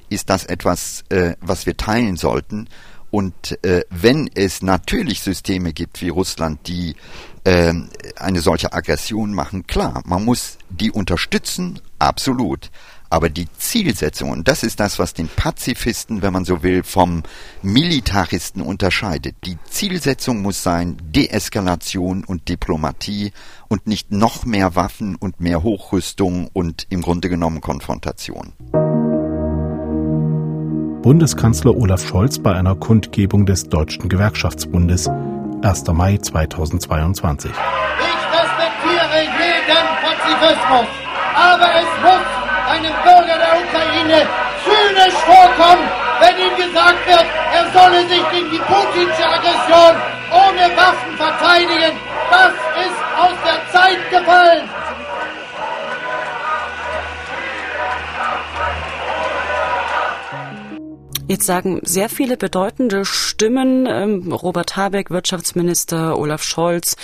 ist 0.09 0.29
das 0.29 0.45
etwas, 0.45 1.03
äh, 1.09 1.35
was 1.41 1.65
wir 1.65 1.77
teilen 1.77 2.15
sollten. 2.15 2.67
Und 3.09 3.63
äh, 3.63 3.83
wenn 3.89 4.29
es 4.33 4.61
natürlich 4.61 5.21
Systeme 5.21 5.73
gibt 5.73 6.01
wie 6.01 6.09
Russland, 6.09 6.67
die 6.67 6.95
äh, 7.43 7.73
eine 8.17 8.41
solche 8.41 8.73
Aggression 8.73 9.33
machen, 9.33 9.65
klar, 9.65 10.03
man 10.05 10.25
muss 10.25 10.57
die 10.69 10.91
unterstützen, 10.91 11.79
absolut. 11.99 12.69
Aber 13.09 13.29
die 13.29 13.47
Zielsetzung, 13.57 14.31
und 14.31 14.47
das 14.49 14.63
ist 14.63 14.79
das, 14.81 14.99
was 14.99 15.13
den 15.13 15.29
Pazifisten, 15.29 16.21
wenn 16.21 16.33
man 16.33 16.43
so 16.43 16.61
will, 16.61 16.83
vom 16.83 17.23
Militaristen 17.61 18.61
unterscheidet. 18.61 19.35
Die 19.45 19.57
Zielsetzung 19.69 20.41
muss 20.41 20.61
sein 20.61 20.97
Deeskalation 21.01 22.25
und 22.25 22.49
Diplomatie 22.49 23.31
und 23.69 23.87
nicht 23.87 24.11
noch 24.11 24.45
mehr 24.45 24.75
Waffen 24.75 25.15
und 25.15 25.39
mehr 25.39 25.63
Hochrüstung 25.63 26.49
und 26.51 26.85
im 26.89 27.01
Grunde 27.01 27.29
genommen 27.29 27.61
Konfrontation. 27.61 28.53
Bundeskanzler 31.01 31.77
Olaf 31.77 32.05
Scholz 32.05 32.39
bei 32.39 32.53
einer 32.53 32.75
Kundgebung 32.75 33.45
des 33.45 33.69
Deutschen 33.69 34.09
Gewerkschaftsbundes 34.09 35.09
1. 35.61 35.87
Mai 35.93 36.17
2022. 36.17 37.49
Ich 37.49 37.57
respektiere 37.57 39.21
jeden 39.23 39.87
Pazifismus, 40.03 41.06
aber 41.37 41.69
es 41.81 41.91
muss 42.01 42.25
einem 42.67 42.93
Bürger 43.03 43.37
der 43.37 43.53
Ukraine 43.61 44.27
zynisch 44.65 45.19
vorkommen, 45.23 45.87
wenn 46.19 46.35
ihm 46.37 46.55
gesagt 46.57 47.05
wird, 47.05 47.25
er 47.53 47.65
solle 47.71 48.01
sich 48.07 48.29
gegen 48.31 48.49
die 48.49 48.57
putinsche 48.57 49.25
Aggression 49.25 49.95
ohne 50.31 50.75
Waffen 50.75 51.15
verteidigen. 51.15 51.97
Das 52.29 52.53
ist 52.85 52.99
aus 53.21 53.37
der 53.45 53.71
Zeit 53.71 54.09
gefallen. 54.09 54.69
Jetzt 61.29 61.45
sagen 61.45 61.81
sehr 61.83 62.07
viele 62.09 62.37
bedeutende 62.37 63.03
Stimmen, 63.03 63.85
ähm, 63.85 64.31
Robert 64.31 64.77
Habeck, 64.77 65.09
Wirtschaftsminister, 65.09 66.17
Olaf 66.17 66.41
Scholz, 66.41 66.95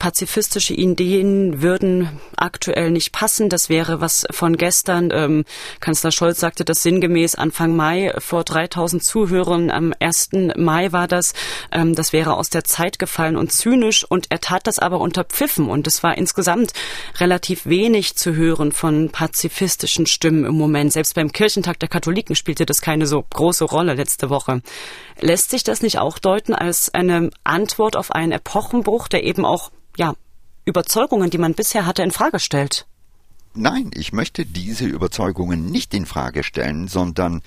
pazifistische 0.00 0.72
Ideen 0.74 1.62
würden 1.62 2.08
aktuell 2.34 2.90
nicht 2.90 3.12
passen. 3.12 3.50
Das 3.50 3.68
wäre 3.68 4.00
was 4.00 4.26
von 4.30 4.56
gestern. 4.56 5.10
Ähm, 5.12 5.44
Kanzler 5.78 6.10
Scholz 6.10 6.40
sagte 6.40 6.64
das 6.64 6.82
sinngemäß 6.82 7.36
Anfang 7.36 7.76
Mai 7.76 8.12
vor 8.18 8.42
3000 8.42 9.04
Zuhörern. 9.04 9.70
Am 9.70 9.92
1. 10.00 10.30
Mai 10.56 10.90
war 10.90 11.06
das. 11.06 11.34
Ähm, 11.70 11.94
das 11.94 12.12
wäre 12.12 12.34
aus 12.34 12.48
der 12.48 12.64
Zeit 12.64 12.98
gefallen 12.98 13.36
und 13.36 13.52
zynisch. 13.52 14.04
Und 14.04 14.26
er 14.30 14.40
tat 14.40 14.66
das 14.66 14.78
aber 14.78 15.00
unter 15.00 15.22
Pfiffen. 15.22 15.68
Und 15.68 15.86
es 15.86 16.02
war 16.02 16.16
insgesamt 16.16 16.72
relativ 17.18 17.66
wenig 17.66 18.16
zu 18.16 18.34
hören 18.34 18.72
von 18.72 19.10
pazifistischen 19.10 20.06
Stimmen 20.06 20.46
im 20.46 20.54
Moment. 20.54 20.94
Selbst 20.94 21.14
beim 21.14 21.30
Kirchentag 21.30 21.78
der 21.78 21.90
Katholiken 21.90 22.34
spielte 22.34 22.64
das 22.64 22.80
keine 22.80 23.06
so 23.06 23.22
große 23.28 23.64
Rolle 23.64 23.92
letzte 23.94 24.30
Woche. 24.30 24.62
Lässt 25.20 25.50
sich 25.50 25.62
das 25.62 25.82
nicht 25.82 25.98
auch 25.98 26.18
deuten 26.18 26.54
als 26.54 26.94
eine 26.94 27.28
Antwort 27.44 27.96
auf 27.96 28.12
einen 28.12 28.32
Epochenbruch, 28.32 29.06
der 29.06 29.24
eben 29.24 29.44
auch 29.44 29.70
ja, 30.00 30.14
Überzeugungen, 30.64 31.28
die 31.28 31.38
man 31.38 31.54
bisher 31.54 31.84
hatte, 31.84 32.02
in 32.02 32.10
Frage 32.10 32.38
stellt. 32.38 32.86
Nein, 33.52 33.90
ich 33.94 34.12
möchte 34.12 34.46
diese 34.46 34.86
Überzeugungen 34.86 35.66
nicht 35.66 35.92
in 35.92 36.06
Frage 36.06 36.42
stellen, 36.42 36.88
sondern 36.88 37.42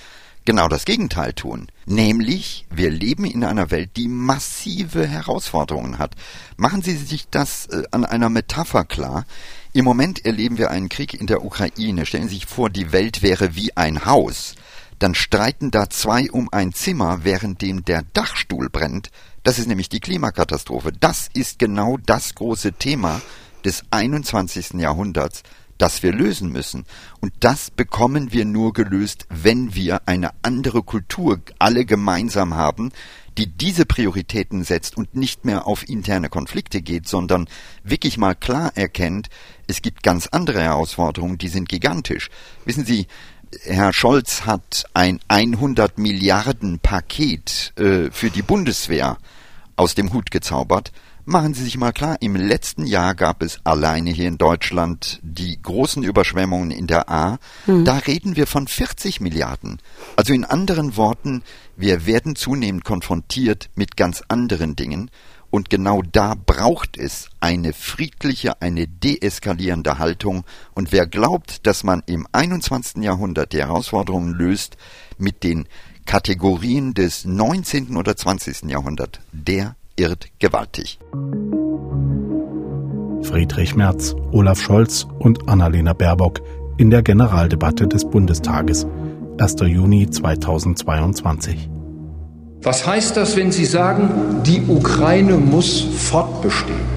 genau 0.46 0.68
das 0.68 0.86
Gegenteil 0.86 1.34
tun. 1.34 1.68
Nämlich, 1.88 2.68
wir 2.70 2.92
leben 2.92 3.26
in 3.26 3.44
einer 3.44 3.72
Welt, 3.72 3.92
die 3.96 4.08
massive 4.08 5.08
Herausforderungen 5.08 5.98
hat. 5.98 6.16
Machen 6.56 6.84
Sie 6.84 6.96
sich 6.96 7.28
das 7.30 7.66
äh, 7.68 7.84
an 7.90 8.06
einer 8.06 8.30
Metapher 8.30 8.84
klar. 8.84 9.26
Im 9.72 9.86
Moment 9.86 10.24
erleben 10.24 10.60
wir 10.60 10.70
einen 10.70 10.90
Krieg 10.90 11.20
in 11.20 11.26
der 11.26 11.44
Ukraine. 11.44 12.06
Stellen 12.06 12.28
Sie 12.28 12.36
sich 12.36 12.46
vor, 12.46 12.70
die 12.70 12.92
Welt 12.92 13.24
wäre 13.24 13.56
wie 13.56 13.76
ein 13.76 14.06
Haus. 14.06 14.54
Dann 15.00 15.16
streiten 15.16 15.72
da 15.72 15.90
zwei 15.90 16.30
um 16.30 16.50
ein 16.52 16.72
Zimmer, 16.74 17.24
währenddem 17.24 17.84
der 17.84 18.04
Dachstuhl 18.14 18.70
brennt. 18.70 19.10
Das 19.44 19.60
ist 19.60 19.68
nämlich 19.68 19.90
die 19.90 20.00
Klimakatastrophe. 20.00 20.92
Das 20.98 21.30
ist 21.34 21.60
genau 21.60 21.98
das 21.98 22.34
große 22.36 22.74
Thema 22.74 23.22
des 23.66 23.84
21. 23.92 24.74
Jahrhunderts, 24.76 25.44
das 25.78 26.02
wir 26.02 26.14
lösen 26.14 26.50
müssen. 26.50 26.86
Und 27.20 27.34
das 27.42 27.70
bekommen 27.70 28.32
wir 28.32 28.46
nur 28.46 28.72
gelöst, 28.72 29.26
wenn 29.30 29.76
wir 29.76 30.08
eine 30.08 30.32
andere 30.44 30.82
Kultur 30.82 31.42
alle 31.60 31.84
gemeinsam 31.86 32.56
haben, 32.56 32.92
die 33.38 33.48
diese 33.48 33.86
Prioritäten 33.86 34.64
setzt 34.64 34.96
und 34.96 35.16
nicht 35.16 35.44
mehr 35.44 35.66
auf 35.68 35.90
interne 35.90 36.30
Konflikte 36.30 36.82
geht, 36.82 37.08
sondern 37.08 37.50
wirklich 37.84 38.18
mal 38.18 38.36
klar 38.36 38.72
erkennt, 38.76 39.30
es 39.68 39.82
gibt 39.82 40.04
ganz 40.04 40.28
andere 40.28 40.62
Herausforderungen, 40.62 41.38
die 41.38 41.48
sind 41.48 41.68
gigantisch. 41.68 42.30
Wissen 42.64 42.86
Sie, 42.86 43.08
Herr 43.64 43.94
Scholz 43.94 44.46
hat 44.46 44.86
ein 44.94 45.20
100 45.28 45.98
Milliarden 45.98 46.80
Paket 46.80 47.74
äh, 47.78 48.10
für 48.12 48.30
die 48.30 48.42
Bundeswehr 48.42 49.18
aus 49.76 49.96
dem 49.96 50.14
Hut 50.14 50.32
gezaubert. 50.32 50.92
Machen 51.26 51.54
Sie 51.54 51.64
sich 51.64 51.78
mal 51.78 51.94
klar, 51.94 52.18
im 52.20 52.36
letzten 52.36 52.86
Jahr 52.86 53.16
gab 53.16 53.42
es 53.44 53.60
alleine 53.64 54.10
hier 54.10 54.28
in 54.28 54.38
Deutschland 54.38 55.20
die 55.24 55.62
großen 55.62 56.04
Überschwemmungen 56.04 56.70
in 56.70 56.86
der 56.86 57.10
A. 57.10 57.40
Hm. 57.66 57.86
Da 57.86 57.98
reden 57.98 58.36
wir 58.36 58.46
von 58.46 58.68
40 58.68 59.22
Milliarden. 59.22 59.80
Also 60.18 60.34
in 60.34 60.44
anderen 60.44 60.98
Worten, 60.98 61.44
wir 61.78 62.06
werden 62.06 62.36
zunehmend 62.36 62.84
konfrontiert 62.84 63.70
mit 63.76 63.96
ganz 63.96 64.22
anderen 64.28 64.76
Dingen. 64.76 65.10
Und 65.54 65.70
genau 65.70 66.02
da 66.02 66.34
braucht 66.34 66.98
es 66.98 67.30
eine 67.40 67.74
friedliche, 67.74 68.60
eine 68.60 68.88
deeskalierende 68.88 70.00
Haltung. 70.00 70.46
Und 70.74 70.92
wer 70.92 71.06
glaubt, 71.06 71.68
dass 71.68 71.84
man 71.84 72.02
im 72.08 72.26
21. 72.32 73.04
Jahrhundert 73.04 73.54
die 73.54 73.60
Herausforderungen 73.60 74.34
löst 74.34 74.78
mit 75.20 75.44
den 75.44 75.68
Kategorien 76.08 76.96
des 76.96 77.26
19. 77.26 77.98
oder 77.98 78.16
20. 78.16 78.64
Jahrhunderts, 78.64 79.20
der 79.32 79.76
irrt 79.96 80.30
gewaltig. 80.40 80.98
Friedrich 83.22 83.76
Merz, 83.76 84.16
Olaf 84.32 84.60
Scholz 84.60 85.06
und 85.20 85.48
Annalena 85.48 85.94
Baerbock 85.94 86.42
in 86.78 86.90
der 86.90 87.04
Generaldebatte 87.04 87.88
des 87.88 88.10
Bundestages, 88.10 88.88
1. 89.38 89.58
Juni 89.68 90.10
2022. 90.10 91.70
Was 92.64 92.88
heißt 92.88 93.18
das, 93.18 93.36
wenn 93.36 93.52
Sie 93.52 93.66
sagen, 93.66 94.42
die 94.46 94.62
Ukraine 94.70 95.36
muss 95.36 95.82
fortbestehen? 95.82 96.93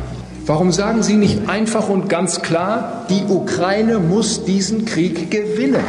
Warum 0.47 0.71
sagen 0.71 1.03
Sie 1.03 1.17
nicht 1.17 1.49
einfach 1.49 1.89
und 1.89 2.09
ganz 2.09 2.41
klar, 2.41 3.05
die 3.11 3.25
Ukraine 3.25 3.99
muss 3.99 4.45
diesen 4.45 4.85
Krieg 4.85 5.29
gewinnen? 5.29 5.85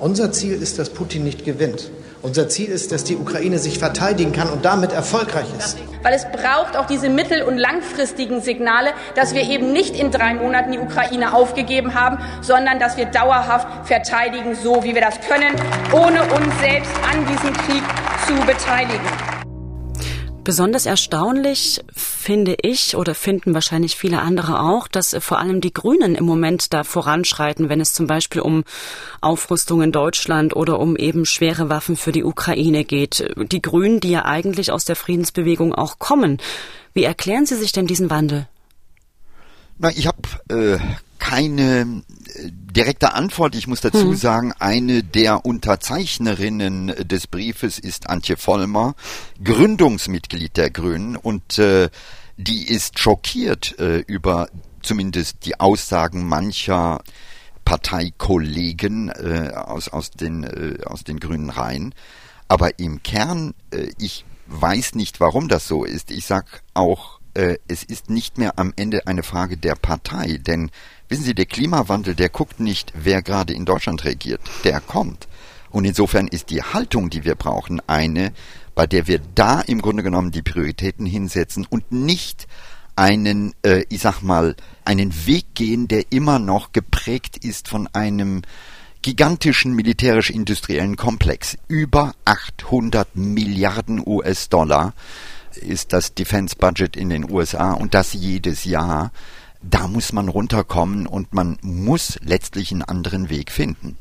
Unser 0.00 0.32
Ziel 0.32 0.60
ist, 0.60 0.80
dass 0.80 0.90
Putin 0.90 1.22
nicht 1.22 1.44
gewinnt. 1.44 1.92
Unser 2.20 2.48
Ziel 2.48 2.70
ist, 2.70 2.90
dass 2.90 3.04
die 3.04 3.14
Ukraine 3.14 3.58
sich 3.58 3.78
verteidigen 3.78 4.32
kann 4.32 4.50
und 4.50 4.64
damit 4.64 4.92
erfolgreich 4.92 5.46
ist. 5.56 5.78
Weil 6.02 6.14
es 6.14 6.24
braucht 6.24 6.76
auch 6.76 6.86
diese 6.86 7.08
mittel- 7.08 7.44
und 7.44 7.56
langfristigen 7.56 8.40
Signale, 8.40 8.90
dass 9.14 9.32
wir 9.32 9.42
eben 9.42 9.72
nicht 9.72 9.94
in 9.94 10.10
drei 10.10 10.34
Monaten 10.34 10.72
die 10.72 10.80
Ukraine 10.80 11.32
aufgegeben 11.32 11.94
haben, 11.94 12.18
sondern 12.40 12.80
dass 12.80 12.96
wir 12.96 13.04
dauerhaft 13.06 13.86
verteidigen, 13.86 14.56
so 14.56 14.82
wie 14.82 14.96
wir 14.96 15.02
das 15.02 15.20
können, 15.20 15.54
ohne 15.92 16.22
uns 16.22 16.58
selbst 16.60 16.90
an 17.12 17.24
diesem 17.26 17.52
Krieg 17.52 17.82
zu 18.26 18.34
beteiligen. 18.44 19.43
Besonders 20.44 20.84
erstaunlich 20.84 21.82
finde 21.94 22.54
ich 22.60 22.96
oder 22.96 23.14
finden 23.14 23.54
wahrscheinlich 23.54 23.96
viele 23.96 24.20
andere 24.20 24.60
auch, 24.60 24.88
dass 24.88 25.16
vor 25.20 25.38
allem 25.38 25.62
die 25.62 25.72
Grünen 25.72 26.14
im 26.14 26.26
Moment 26.26 26.74
da 26.74 26.84
voranschreiten, 26.84 27.70
wenn 27.70 27.80
es 27.80 27.94
zum 27.94 28.06
Beispiel 28.06 28.42
um 28.42 28.64
Aufrüstung 29.22 29.80
in 29.80 29.90
Deutschland 29.90 30.54
oder 30.54 30.80
um 30.80 30.96
eben 30.96 31.24
schwere 31.24 31.70
Waffen 31.70 31.96
für 31.96 32.12
die 32.12 32.24
Ukraine 32.24 32.84
geht. 32.84 33.34
Die 33.36 33.62
Grünen, 33.62 34.00
die 34.00 34.10
ja 34.10 34.26
eigentlich 34.26 34.70
aus 34.70 34.84
der 34.84 34.96
Friedensbewegung 34.96 35.74
auch 35.74 35.98
kommen. 35.98 36.36
Wie 36.92 37.04
erklären 37.04 37.46
Sie 37.46 37.56
sich 37.56 37.72
denn 37.72 37.86
diesen 37.86 38.10
Wandel? 38.10 38.46
Na, 39.78 39.88
ich 39.90 40.06
habe 40.06 40.18
äh, 40.50 40.78
keine 41.18 42.02
äh, 42.34 42.50
direkte 42.74 43.14
Antwort. 43.14 43.54
Ich 43.54 43.66
muss 43.66 43.80
dazu 43.80 44.10
hm. 44.10 44.16
sagen, 44.16 44.52
eine 44.58 45.02
der 45.02 45.44
Unterzeichnerinnen 45.44 46.88
des 47.06 47.26
Briefes 47.26 47.78
ist 47.78 48.08
Antje 48.08 48.36
Vollmer, 48.36 48.94
Gründungsmitglied 49.42 50.56
der 50.56 50.70
Grünen 50.70 51.16
und 51.16 51.58
äh, 51.58 51.88
die 52.36 52.66
ist 52.68 52.98
schockiert 52.98 53.78
äh, 53.78 53.98
über 53.98 54.48
zumindest 54.82 55.46
die 55.46 55.58
Aussagen 55.60 56.26
mancher 56.26 57.02
Parteikollegen 57.64 59.08
äh, 59.08 59.52
aus, 59.54 59.88
aus, 59.88 60.10
den, 60.10 60.44
äh, 60.44 60.84
aus 60.84 61.04
den 61.04 61.18
grünen 61.18 61.50
Reihen. 61.50 61.94
Aber 62.48 62.78
im 62.78 63.02
Kern, 63.02 63.54
äh, 63.70 63.88
ich 63.98 64.24
weiß 64.46 64.94
nicht, 64.96 65.20
warum 65.20 65.48
das 65.48 65.66
so 65.66 65.84
ist. 65.84 66.10
Ich 66.10 66.26
sag 66.26 66.62
auch, 66.74 67.20
äh, 67.34 67.56
es 67.66 67.82
ist 67.82 68.10
nicht 68.10 68.38
mehr 68.38 68.58
am 68.58 68.72
Ende 68.76 69.06
eine 69.06 69.22
Frage 69.22 69.56
der 69.56 69.74
Partei, 69.74 70.38
denn 70.38 70.70
Wissen 71.08 71.24
Sie, 71.24 71.34
der 71.34 71.46
Klimawandel, 71.46 72.14
der 72.14 72.30
guckt 72.30 72.60
nicht, 72.60 72.92
wer 72.94 73.22
gerade 73.22 73.52
in 73.52 73.64
Deutschland 73.64 74.04
regiert, 74.04 74.40
der 74.64 74.80
kommt. 74.80 75.28
Und 75.70 75.84
insofern 75.84 76.28
ist 76.28 76.50
die 76.50 76.62
Haltung, 76.62 77.10
die 77.10 77.24
wir 77.24 77.34
brauchen, 77.34 77.82
eine, 77.86 78.32
bei 78.74 78.86
der 78.86 79.06
wir 79.06 79.20
da 79.34 79.60
im 79.60 79.82
Grunde 79.82 80.02
genommen 80.02 80.30
die 80.30 80.42
Prioritäten 80.42 81.04
hinsetzen 81.04 81.66
und 81.68 81.92
nicht 81.92 82.46
einen, 82.96 83.54
äh, 83.62 83.84
ich 83.88 84.00
sag 84.00 84.22
mal, 84.22 84.56
einen 84.84 85.26
Weg 85.26 85.54
gehen, 85.54 85.88
der 85.88 86.04
immer 86.10 86.38
noch 86.38 86.72
geprägt 86.72 87.44
ist 87.44 87.68
von 87.68 87.88
einem 87.88 88.42
gigantischen 89.02 89.74
militärisch-industriellen 89.74 90.96
Komplex. 90.96 91.58
Über 91.68 92.14
800 92.24 93.16
Milliarden 93.16 94.02
US-Dollar 94.04 94.94
ist 95.54 95.92
das 95.92 96.14
Defense 96.14 96.56
Budget 96.56 96.96
in 96.96 97.10
den 97.10 97.30
USA 97.30 97.72
und 97.72 97.94
das 97.94 98.14
jedes 98.14 98.64
Jahr 98.64 99.12
da 99.70 99.88
muss 99.88 100.12
man 100.12 100.28
runterkommen 100.28 101.06
und 101.06 101.34
man 101.34 101.58
muss 101.62 102.18
letztlich 102.22 102.72
einen 102.72 102.82
anderen 102.82 103.30
Weg 103.30 103.50
finden. 103.50 103.96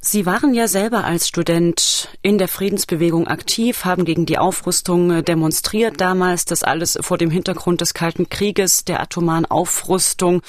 Sie 0.00 0.24
waren 0.24 0.54
ja 0.54 0.68
selber 0.68 1.04
als 1.04 1.26
Student 1.26 2.16
in 2.22 2.38
der 2.38 2.46
Friedensbewegung 2.46 3.26
aktiv, 3.26 3.84
haben 3.84 4.04
gegen 4.04 4.24
die 4.24 4.38
Aufrüstung 4.38 5.10
äh, 5.10 5.22
demonstriert 5.24 6.00
damals, 6.00 6.44
das 6.44 6.62
alles 6.62 6.96
vor 7.00 7.18
dem 7.18 7.30
Hintergrund 7.30 7.80
des 7.80 7.92
Kalten 7.92 8.28
Krieges, 8.28 8.84
der 8.84 9.00
atomaren 9.00 9.46
Aufrüstung. 9.46 10.42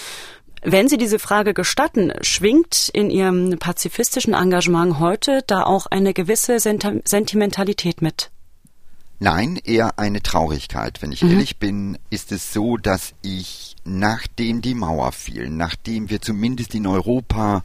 Wenn 0.61 0.87
Sie 0.87 0.97
diese 0.97 1.17
Frage 1.17 1.55
gestatten, 1.55 2.13
schwingt 2.21 2.89
in 2.93 3.09
Ihrem 3.09 3.57
pazifistischen 3.57 4.35
Engagement 4.35 4.99
heute 4.99 5.43
da 5.47 5.63
auch 5.63 5.87
eine 5.87 6.13
gewisse 6.13 6.59
Sentimentalität 6.59 8.03
mit? 8.03 8.29
Nein, 9.19 9.59
eher 9.63 9.97
eine 9.97 10.21
Traurigkeit. 10.21 11.01
Wenn 11.01 11.11
ich 11.11 11.23
mhm. 11.23 11.31
ehrlich 11.31 11.57
bin, 11.57 11.97
ist 12.09 12.31
es 12.31 12.53
so, 12.53 12.77
dass 12.77 13.13
ich, 13.23 13.75
nachdem 13.83 14.61
die 14.61 14.75
Mauer 14.75 15.11
fiel, 15.11 15.49
nachdem 15.49 16.09
wir 16.09 16.21
zumindest 16.21 16.75
in 16.75 16.85
Europa 16.85 17.63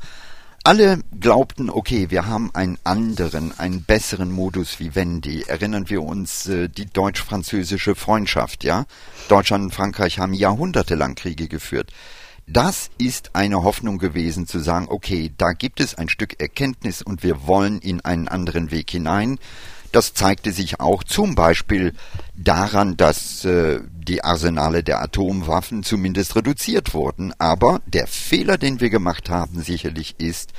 alle 0.65 1.01
glaubten, 1.19 1.71
okay, 1.71 2.11
wir 2.11 2.27
haben 2.27 2.55
einen 2.55 2.79
anderen, 2.85 3.59
einen 3.59 3.83
besseren 3.83 4.31
Modus 4.31 4.79
wie 4.79 4.95
Wendy. 4.95 5.43
Erinnern 5.43 5.91
wir 5.91 6.03
uns 6.03 6.47
äh, 6.47 6.69
die 6.69 6.87
deutsch-französische 6.87 7.97
Freundschaft, 7.97 8.63
ja? 8.63 8.87
Deutschland 9.29 9.65
und 9.65 9.75
Frankreich 9.75 10.21
haben 10.21 10.35
jahrhundertelang 10.35 11.17
Kriege 11.17 11.49
geführt. 11.49 11.93
Das 12.47 12.91
ist 12.99 13.35
eine 13.35 13.63
Hoffnung 13.65 13.99
gewesen 13.99 14.47
zu 14.47 14.61
sagen, 14.61 14.87
okay, 14.89 15.33
da 15.37 15.53
gibt 15.53 15.81
es 15.81 15.97
ein 15.97 16.09
Stück 16.09 16.41
Erkenntnis 16.41 17.03
und 17.03 17.23
wir 17.23 17.47
wollen 17.47 17.81
in 17.81 18.01
einen 18.01 18.29
anderen 18.29 18.71
Weg 18.71 18.91
hinein. 18.91 19.39
Das 19.93 20.15
zeigte 20.15 20.53
sich 20.53 20.81
auch 20.81 21.05
zum 21.05 21.35
Beispiel 21.35 21.93
daran, 22.35 22.97
dass 22.97 23.45
äh, 23.45 23.81
die 23.93 24.25
Arsenale 24.25 24.83
der 24.83 25.03
Atomwaffen 25.03 25.83
zumindest 25.83 26.35
reduziert 26.35 26.95
wurden. 26.95 27.35
Aber 27.39 27.81
der 27.87 28.07
Fehler, 28.07 28.59
den 28.59 28.81
wir 28.81 28.91
gemacht 28.91 29.29
haben, 29.29 29.63
sicherlich 29.63 30.17
ist, 30.19 30.53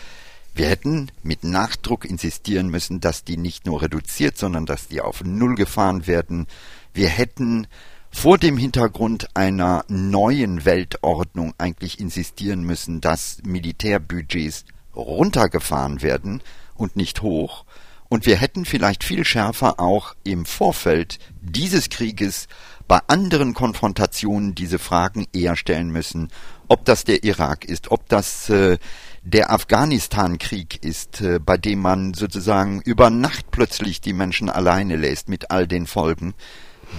wir 0.56 0.68
hätten 0.68 1.12
mit 1.24 1.44
Nachdruck 1.44 2.06
insistieren 2.06 2.70
müssen, 2.70 3.00
dass 3.00 3.24
die 3.24 3.38
nicht 3.38 3.66
nur 3.66 3.82
reduziert, 3.82 4.38
sondern 4.38 4.68
dass 4.68 4.88
die 4.88 5.02
auf 5.02 5.24
Null 5.24 5.56
gefahren 5.56 6.06
werden. 6.06 6.46
Wir 6.94 7.10
hätten 7.10 7.66
vor 8.12 8.38
dem 8.38 8.58
Hintergrund 8.58 9.36
einer 9.36 9.84
neuen 9.88 10.64
Weltordnung 10.64 11.56
eigentlich 11.58 12.00
insistieren 12.00 12.62
müssen, 12.62 13.02
dass 13.02 13.40
Militärbudgets 13.44 14.66
runtergefahren 14.96 16.04
werden 16.04 16.44
und 16.76 16.96
nicht 16.96 17.24
hoch. 17.24 17.66
Und 18.14 18.28
wir 18.28 18.36
hätten 18.36 18.64
vielleicht 18.64 19.04
viel 19.04 19.26
schärfer 19.26 19.80
auch 19.80 20.14
im 20.24 20.46
Vorfeld 20.46 21.18
dieses 21.42 21.90
Krieges 21.90 22.48
bei 22.88 23.00
anderen 23.08 23.56
Konfrontationen 23.56 24.54
diese 24.54 24.78
Fragen 24.78 25.26
eher 25.34 25.56
stellen 25.56 25.90
müssen, 25.90 26.30
ob 26.68 26.86
das 26.86 27.06
der 27.06 27.24
Irak 27.24 27.66
ist, 27.66 27.90
ob 27.90 28.08
das 28.10 28.52
äh, 28.52 28.78
der 29.24 29.52
Afghanistan-Krieg 29.52 30.86
ist, 30.86 31.22
äh, 31.22 31.40
bei 31.40 31.58
dem 31.58 31.80
man 31.80 32.14
sozusagen 32.14 32.82
über 32.82 33.10
Nacht 33.10 33.50
plötzlich 33.50 34.00
die 34.00 34.14
Menschen 34.14 34.48
alleine 34.48 34.96
lässt 34.96 35.28
mit 35.28 35.50
all 35.50 35.66
den 35.66 35.88
Folgen, 35.88 36.36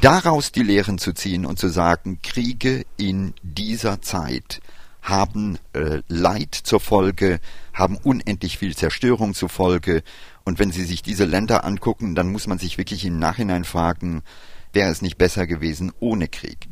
daraus 0.00 0.50
die 0.50 0.64
Lehren 0.64 0.98
zu 0.98 1.12
ziehen 1.12 1.46
und 1.46 1.60
zu 1.60 1.68
sagen, 1.68 2.18
Kriege 2.24 2.86
in 2.96 3.34
dieser 3.44 4.02
Zeit 4.02 4.60
haben 5.04 5.58
äh, 5.74 6.00
Leid 6.08 6.54
zur 6.54 6.80
Folge, 6.80 7.38
haben 7.72 7.98
unendlich 8.02 8.58
viel 8.58 8.74
Zerstörung 8.74 9.34
zur 9.34 9.50
Folge. 9.50 10.02
Und 10.44 10.58
wenn 10.58 10.70
Sie 10.70 10.84
sich 10.84 11.02
diese 11.02 11.24
Länder 11.24 11.64
angucken, 11.64 12.14
dann 12.14 12.30
muss 12.30 12.46
man 12.46 12.58
sich 12.58 12.76
wirklich 12.76 13.04
im 13.04 13.18
Nachhinein 13.18 13.64
fragen, 13.64 14.22
wäre 14.72 14.90
es 14.90 15.02
nicht 15.02 15.16
besser 15.16 15.46
gewesen 15.46 15.92
ohne 16.00 16.28
Krieg? 16.28 16.68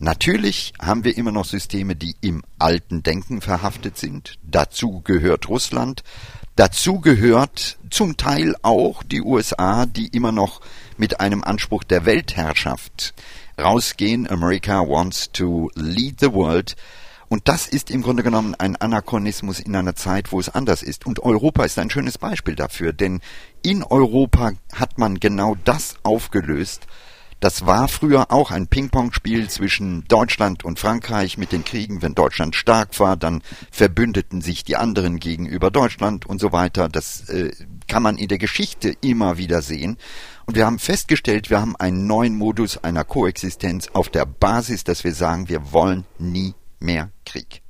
Natürlich 0.00 0.74
haben 0.80 1.02
wir 1.02 1.16
immer 1.16 1.32
noch 1.32 1.44
Systeme, 1.44 1.96
die 1.96 2.14
im 2.20 2.44
alten 2.60 3.02
Denken 3.02 3.40
verhaftet 3.40 3.98
sind. 3.98 4.38
Dazu 4.44 5.00
gehört 5.02 5.48
Russland. 5.48 6.04
Dazu 6.54 7.00
gehört 7.00 7.78
zum 7.90 8.16
Teil 8.16 8.54
auch 8.62 9.02
die 9.02 9.22
USA, 9.22 9.86
die 9.86 10.06
immer 10.06 10.30
noch 10.30 10.60
mit 10.96 11.18
einem 11.18 11.42
Anspruch 11.42 11.82
der 11.82 12.04
Weltherrschaft 12.04 13.14
rausgehen. 13.60 14.28
America 14.30 14.80
wants 14.86 15.32
to 15.32 15.70
lead 15.74 16.20
the 16.20 16.32
world. 16.32 16.76
Und 17.28 17.48
das 17.48 17.66
ist 17.66 17.90
im 17.90 18.02
Grunde 18.02 18.22
genommen 18.22 18.54
ein 18.54 18.76
Anachronismus 18.76 19.60
in 19.60 19.76
einer 19.76 19.94
Zeit, 19.94 20.32
wo 20.32 20.40
es 20.40 20.48
anders 20.48 20.82
ist. 20.82 21.06
Und 21.06 21.20
Europa 21.20 21.64
ist 21.64 21.78
ein 21.78 21.90
schönes 21.90 22.18
Beispiel 22.18 22.54
dafür, 22.54 22.92
denn 22.92 23.20
in 23.62 23.82
Europa 23.82 24.52
hat 24.72 24.98
man 24.98 25.20
genau 25.20 25.56
das 25.64 25.96
aufgelöst, 26.02 26.86
das 27.40 27.66
war 27.66 27.86
früher 27.86 28.32
auch 28.32 28.50
ein 28.50 28.66
Ping-Pong-Spiel 28.66 29.48
zwischen 29.48 30.02
Deutschland 30.08 30.64
und 30.64 30.80
Frankreich 30.80 31.38
mit 31.38 31.52
den 31.52 31.64
Kriegen. 31.64 32.02
Wenn 32.02 32.16
Deutschland 32.16 32.56
stark 32.56 32.98
war, 32.98 33.16
dann 33.16 33.42
verbündeten 33.70 34.40
sich 34.40 34.64
die 34.64 34.74
anderen 34.74 35.20
gegenüber 35.20 35.70
Deutschland 35.70 36.26
und 36.26 36.40
so 36.40 36.50
weiter. 36.50 36.88
Das 36.88 37.28
äh, 37.28 37.52
kann 37.86 38.02
man 38.02 38.18
in 38.18 38.26
der 38.26 38.38
Geschichte 38.38 38.92
immer 39.02 39.38
wieder 39.38 39.62
sehen. 39.62 39.98
Und 40.46 40.56
wir 40.56 40.66
haben 40.66 40.80
festgestellt, 40.80 41.48
wir 41.48 41.60
haben 41.60 41.76
einen 41.76 42.08
neuen 42.08 42.34
Modus 42.36 42.76
einer 42.78 43.04
Koexistenz 43.04 43.88
auf 43.92 44.08
der 44.08 44.26
Basis, 44.26 44.82
dass 44.82 45.04
wir 45.04 45.14
sagen, 45.14 45.48
wir 45.48 45.72
wollen 45.72 46.06
nie 46.18 46.54
mehr 46.78 47.10
Krieg. 47.24 47.62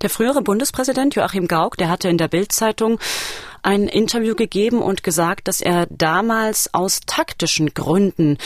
Der 0.00 0.10
frühere 0.10 0.42
Bundespräsident 0.42 1.14
Joachim 1.14 1.46
Gauck, 1.46 1.76
der 1.76 1.88
hatte 1.88 2.08
in 2.08 2.18
der 2.18 2.28
Bildzeitung 2.28 2.98
ein 3.62 3.86
Interview 3.86 4.34
gegeben 4.34 4.82
und 4.82 5.04
gesagt, 5.04 5.46
dass 5.46 5.60
er 5.60 5.86
damals 5.86 6.74
aus 6.74 7.00
taktischen 7.06 7.72
Gründen 7.74 8.38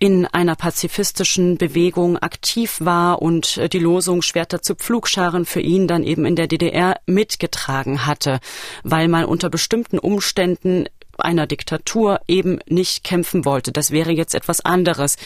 in 0.00 0.26
einer 0.26 0.56
pazifistischen 0.56 1.58
Bewegung 1.58 2.18
aktiv 2.18 2.78
war 2.80 3.22
und 3.22 3.72
die 3.72 3.78
Losung 3.78 4.22
Schwerter 4.22 4.62
zu 4.62 4.74
Pflugscharen 4.74 5.46
für 5.46 5.60
ihn 5.60 5.86
dann 5.86 6.02
eben 6.02 6.26
in 6.26 6.34
der 6.34 6.48
DDR 6.48 6.96
mitgetragen 7.06 8.04
hatte, 8.04 8.40
weil 8.82 9.06
man 9.06 9.26
unter 9.26 9.48
bestimmten 9.48 10.00
Umständen 10.00 10.86
einer 11.16 11.46
Diktatur 11.46 12.20
eben 12.26 12.58
nicht 12.66 13.04
kämpfen 13.04 13.44
wollte. 13.44 13.70
Das 13.70 13.92
wäre 13.92 14.10
jetzt 14.10 14.34
etwas 14.34 14.64
anderes. 14.64 15.16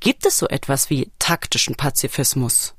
Gibt 0.00 0.24
es 0.24 0.38
so 0.38 0.48
etwas 0.48 0.88
wie 0.88 1.10
taktischen 1.18 1.74
Pazifismus? 1.74 2.74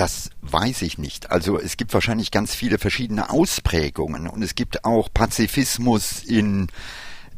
Das 0.00 0.30
weiß 0.40 0.80
ich 0.80 0.96
nicht. 0.96 1.30
Also 1.30 1.60
es 1.60 1.76
gibt 1.76 1.92
wahrscheinlich 1.92 2.30
ganz 2.30 2.54
viele 2.54 2.78
verschiedene 2.78 3.28
Ausprägungen 3.28 4.28
und 4.28 4.40
es 4.40 4.54
gibt 4.54 4.86
auch 4.86 5.10
Pazifismus 5.12 6.22
in 6.22 6.68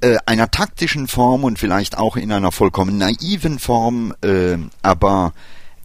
äh, 0.01 0.19
einer 0.27 0.49
taktischen 0.49 1.09
Form 1.09 1.43
und 1.43 1.59
vielleicht 1.59 1.99
auch 1.99 2.17
in 2.17 2.31
einer 2.31 2.53
vollkommen 2.53 2.99
naiven 2.99 3.59
Form, 3.59 4.15
äh, 4.23 4.59
aber 4.81 5.33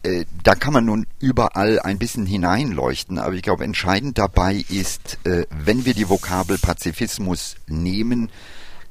äh, 0.04 0.24
da 0.44 0.54
kann 0.54 0.72
man 0.72 0.84
nun 0.84 1.08
überall 1.18 1.80
ein 1.80 1.98
bisschen 1.98 2.26
hineinleuchten. 2.26 3.18
Aber 3.18 3.34
ich 3.34 3.42
glaube, 3.42 3.64
entscheidend 3.64 4.16
dabei 4.16 4.64
ist, 4.68 5.18
äh, 5.24 5.46
wenn 5.50 5.84
wir 5.84 5.94
die 5.94 6.08
Vokabel 6.08 6.58
Pazifismus 6.58 7.56
nehmen, 7.66 8.30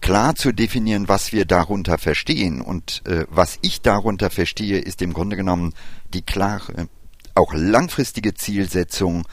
klar 0.01 0.35
zu 0.35 0.51
definieren, 0.51 1.07
was 1.07 1.31
wir 1.31 1.45
darunter 1.45 1.97
verstehen. 1.97 2.59
Und 2.59 3.01
äh, 3.05 3.25
was 3.29 3.59
ich 3.61 3.79
darunter 3.79 4.29
verstehe, 4.29 4.79
ist 4.79 5.01
im 5.01 5.13
Grunde 5.13 5.37
genommen 5.37 5.73
die 6.13 6.21
klare 6.21 6.89
auch 7.37 7.53
langfristige 7.53 8.33
Zielsetzung, 8.33 9.25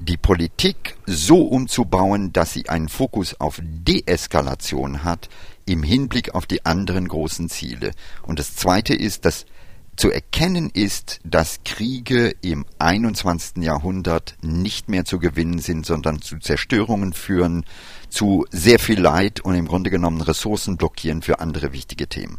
die 0.00 0.16
Politik 0.16 0.96
so 1.06 1.42
umzubauen, 1.42 2.32
dass 2.32 2.52
sie 2.52 2.68
einen 2.68 2.88
Fokus 2.88 3.38
auf 3.40 3.60
Deeskalation 3.62 5.04
hat 5.04 5.28
im 5.66 5.82
Hinblick 5.82 6.34
auf 6.34 6.46
die 6.46 6.64
anderen 6.64 7.06
großen 7.06 7.48
Ziele. 7.48 7.92
Und 8.22 8.38
das 8.38 8.56
Zweite 8.56 8.94
ist, 8.94 9.24
dass 9.24 9.46
zu 9.94 10.10
erkennen 10.10 10.70
ist, 10.72 11.20
dass 11.22 11.60
Kriege 11.64 12.34
im 12.40 12.64
21. 12.78 13.62
Jahrhundert 13.62 14.36
nicht 14.40 14.88
mehr 14.88 15.04
zu 15.04 15.18
gewinnen 15.18 15.58
sind, 15.58 15.84
sondern 15.84 16.22
zu 16.22 16.38
Zerstörungen 16.38 17.12
führen, 17.12 17.66
zu 18.08 18.46
sehr 18.50 18.78
viel 18.78 18.98
Leid 18.98 19.40
und 19.40 19.54
im 19.54 19.68
Grunde 19.68 19.90
genommen 19.90 20.22
Ressourcen 20.22 20.78
blockieren 20.78 21.20
für 21.20 21.40
andere 21.40 21.72
wichtige 21.72 22.08
Themen. 22.08 22.38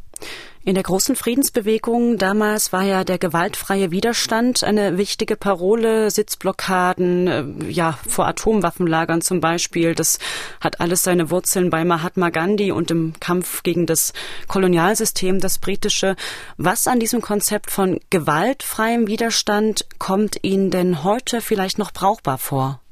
In 0.66 0.76
der 0.76 0.84
großen 0.84 1.18
Friedensbewegung 1.18 2.18
damals 2.18 2.72
war 2.72 2.84
ja 2.84 3.04
der 3.04 3.18
gewaltfreie 3.18 3.92
Widerstand 3.92 4.64
eine 4.64 4.98
wichtige 4.98 5.36
Parole, 5.36 6.10
Sitzblockaden, 6.10 7.28
äh, 7.28 7.70
ja, 7.70 8.00
vor 8.08 8.28
Atomwaffenlagern 8.28 9.22
zum 9.22 9.42
Beispiel. 9.42 9.94
Das 9.94 10.20
hat 10.62 10.80
alles 10.80 11.04
seine 11.04 11.30
Wurzeln 11.30 11.70
bei 11.70 11.84
Mahatma 11.84 12.30
Gandhi 12.30 12.72
und 12.72 12.92
im 12.92 13.12
Kampf 13.20 13.64
gegen 13.64 13.86
das 13.86 14.14
Kolonialsystem, 14.48 15.42
das 15.42 15.60
britische. 15.60 16.16
Was 16.56 16.88
an 16.88 17.02
diesem 17.02 17.22
Konzept 17.22 17.70
von 17.70 18.00
gewaltfreiem 18.10 19.08
Widerstand 19.08 19.86
kommt 20.00 20.38
Ihnen 20.44 20.72
denn 20.72 21.04
heute 21.04 21.42
vielleicht 21.42 21.78
noch 21.78 21.92
brauchbar 21.92 22.38
vor? 22.38 22.83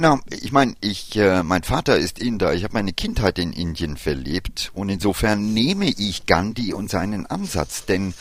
Na, 0.00 0.20
ich 0.30 0.52
meine, 0.52 0.76
ich, 0.80 1.16
äh, 1.16 1.42
mein 1.42 1.64
Vater 1.64 1.98
ist 1.98 2.20
Inder, 2.20 2.54
ich 2.54 2.62
habe 2.62 2.74
meine 2.74 2.92
Kindheit 2.92 3.36
in 3.36 3.52
Indien 3.52 3.96
verlebt. 3.96 4.70
Und 4.72 4.90
insofern 4.90 5.52
nehme 5.52 5.86
ich 5.86 6.24
Gandhi 6.24 6.72
und 6.72 6.88
seinen 6.88 7.26
Ansatz, 7.26 7.84
denn 7.84 8.14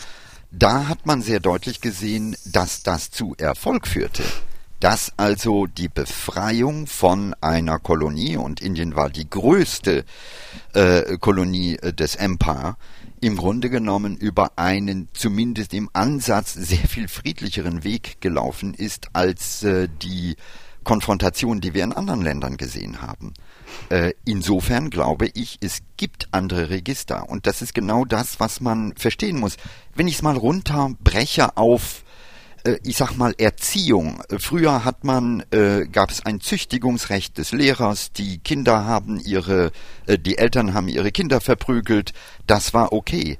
da 0.49 0.87
hat 0.87 1.05
man 1.05 1.21
sehr 1.21 1.39
deutlich 1.39 1.79
gesehen, 1.79 2.35
dass 2.45 2.81
das 2.81 3.11
zu 3.11 3.35
Erfolg 3.37 3.85
führte. 3.85 4.23
Dass 4.79 5.11
also 5.17 5.67
die 5.67 5.87
Befreiung 5.87 6.87
von 6.87 7.35
einer 7.41 7.77
Kolonie, 7.77 8.37
und 8.37 8.59
Indien 8.59 8.95
war 8.95 9.11
die 9.11 9.29
größte 9.29 10.03
äh, 10.73 11.17
Kolonie 11.19 11.75
äh, 11.75 11.93
des 11.93 12.15
Empire, 12.15 12.75
im 13.21 13.37
Grunde 13.37 13.69
genommen 13.69 14.17
über 14.17 14.53
einen 14.55 15.09
zumindest 15.13 15.75
im 15.75 15.91
Ansatz 15.93 16.55
sehr 16.55 16.87
viel 16.87 17.07
friedlicheren 17.07 17.83
Weg 17.83 18.19
gelaufen 18.19 18.73
ist 18.73 19.09
als 19.13 19.61
äh, 19.61 19.87
die 20.01 20.37
Konfrontation, 20.87 21.59
die 21.59 21.73
wir 21.73 21.83
in 21.83 21.91
anderen 21.91 22.21
Ländern 22.21 22.55
gesehen 22.55 23.01
haben. 23.01 23.33
Äh, 23.89 24.13
insofern 24.23 24.89
glaube 24.89 25.29
ich, 25.33 25.57
es 25.59 25.79
gibt 25.97 26.29
andere 26.31 26.69
Register. 26.69 27.27
Und 27.27 27.45
das 27.45 27.61
ist 27.61 27.75
genau 27.75 28.05
das, 28.05 28.39
was 28.39 28.61
man 28.61 28.95
verstehen 28.95 29.37
muss. 29.37 29.57
Wenn 29.95 30.07
ich 30.07 30.15
es 30.15 30.21
mal 30.21 30.37
runterbreche 30.37 31.57
auf 31.57 32.05
äh, 32.63 32.77
ich 32.83 32.95
sag 32.95 33.17
mal 33.17 33.35
Erziehung. 33.37 34.23
Früher 34.39 34.85
hat 34.85 35.03
man 35.03 35.43
äh, 35.51 35.87
gab 35.91 36.09
es 36.09 36.25
ein 36.25 36.39
Züchtigungsrecht 36.39 37.37
des 37.37 37.51
Lehrers, 37.51 38.13
die 38.13 38.37
Kinder 38.37 38.85
haben 38.85 39.19
ihre 39.19 39.73
äh, 40.05 40.17
die 40.17 40.37
Eltern 40.37 40.73
haben 40.73 40.87
ihre 40.87 41.11
Kinder 41.11 41.41
verprügelt, 41.41 42.13
das 42.47 42.73
war 42.73 42.93
okay. 42.93 43.37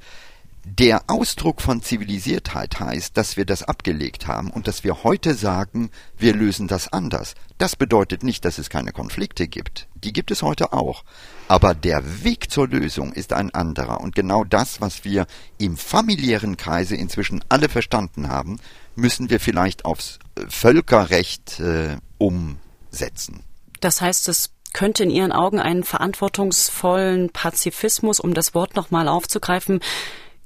Der 0.70 1.03
Ausdruck 1.07 1.61
von 1.61 1.82
Zivilisiertheit 1.82 2.82
heißt, 2.82 3.15
dass 3.15 3.38
wir 3.38 3.45
das 3.45 3.63
abgelegt 3.63 4.28
haben 4.28 4.51
und 4.51 4.68
dass 4.68 4.84
wir 4.84 5.05
heute 5.05 5.34
sagen, 5.34 5.91
wir 6.18 6.36
lösen 6.36 6.68
das 6.68 6.91
anders. 6.91 7.36
Das 7.57 7.78
bedeutet 7.78 8.22
nicht, 8.22 8.43
dass 8.43 8.57
es 8.57 8.70
keine 8.70 8.91
Konflikte 8.91 9.47
gibt. 9.47 9.88
Die 9.95 10.11
gibt 10.11 10.30
es 10.30 10.41
heute 10.41 10.74
auch. 10.74 11.05
Aber 11.47 11.74
der 11.74 12.24
Weg 12.26 12.51
zur 12.51 12.68
Lösung 12.68 13.13
ist 13.13 13.32
ein 13.32 13.55
anderer. 13.55 14.01
Und 14.01 14.13
genau 14.13 14.43
das, 14.43 14.82
was 14.82 15.05
wir 15.05 15.26
im 15.57 15.78
familiären 15.78 16.57
Kreise 16.57 16.97
inzwischen 16.97 17.45
alle 17.47 17.70
verstanden 17.70 18.28
haben, 18.28 18.59
müssen 18.95 19.30
wir 19.30 19.39
vielleicht 19.39 19.86
aufs 19.86 20.20
Völkerrecht 20.49 21.61
äh, 21.61 21.95
umsetzen. 22.18 23.41
Das 23.80 24.01
heißt, 24.01 24.28
es 24.28 24.49
könnte 24.74 25.03
in 25.03 25.11
Ihren 25.11 25.32
Augen 25.32 25.59
einen 25.61 25.86
verantwortungsvollen 25.86 27.30
Pazifismus, 27.30 28.20
um 28.20 28.34
das 28.34 28.53
Wort 28.53 28.76
nochmal 28.76 29.07
aufzugreifen, 29.07 29.80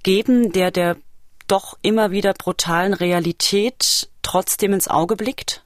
geben, 0.03 0.51
der 0.51 0.71
der 0.71 0.97
doch 1.47 1.77
immer 1.81 2.11
wieder 2.11 2.33
brutalen 2.33 2.93
Realität 2.93 4.09
trotzdem 4.21 4.73
ins 4.73 4.87
Auge 4.87 5.15
blickt? 5.15 5.63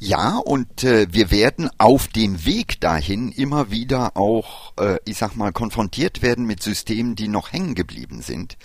Ja, 0.00 0.36
und 0.36 0.84
äh, 0.84 1.06
wir 1.10 1.30
werden 1.32 1.70
auf 1.78 2.06
dem 2.06 2.44
Weg 2.44 2.80
dahin 2.80 3.32
immer 3.32 3.70
wieder 3.70 4.16
auch, 4.16 4.72
äh, 4.78 4.98
ich 5.04 5.18
sag 5.18 5.34
mal, 5.34 5.52
konfrontiert 5.52 6.22
werden 6.22 6.46
mit 6.46 6.62
Systemen, 6.62 7.16
die 7.16 7.26
noch 7.26 7.52
hängen 7.52 7.74
geblieben 7.74 8.22
sind. 8.22 8.56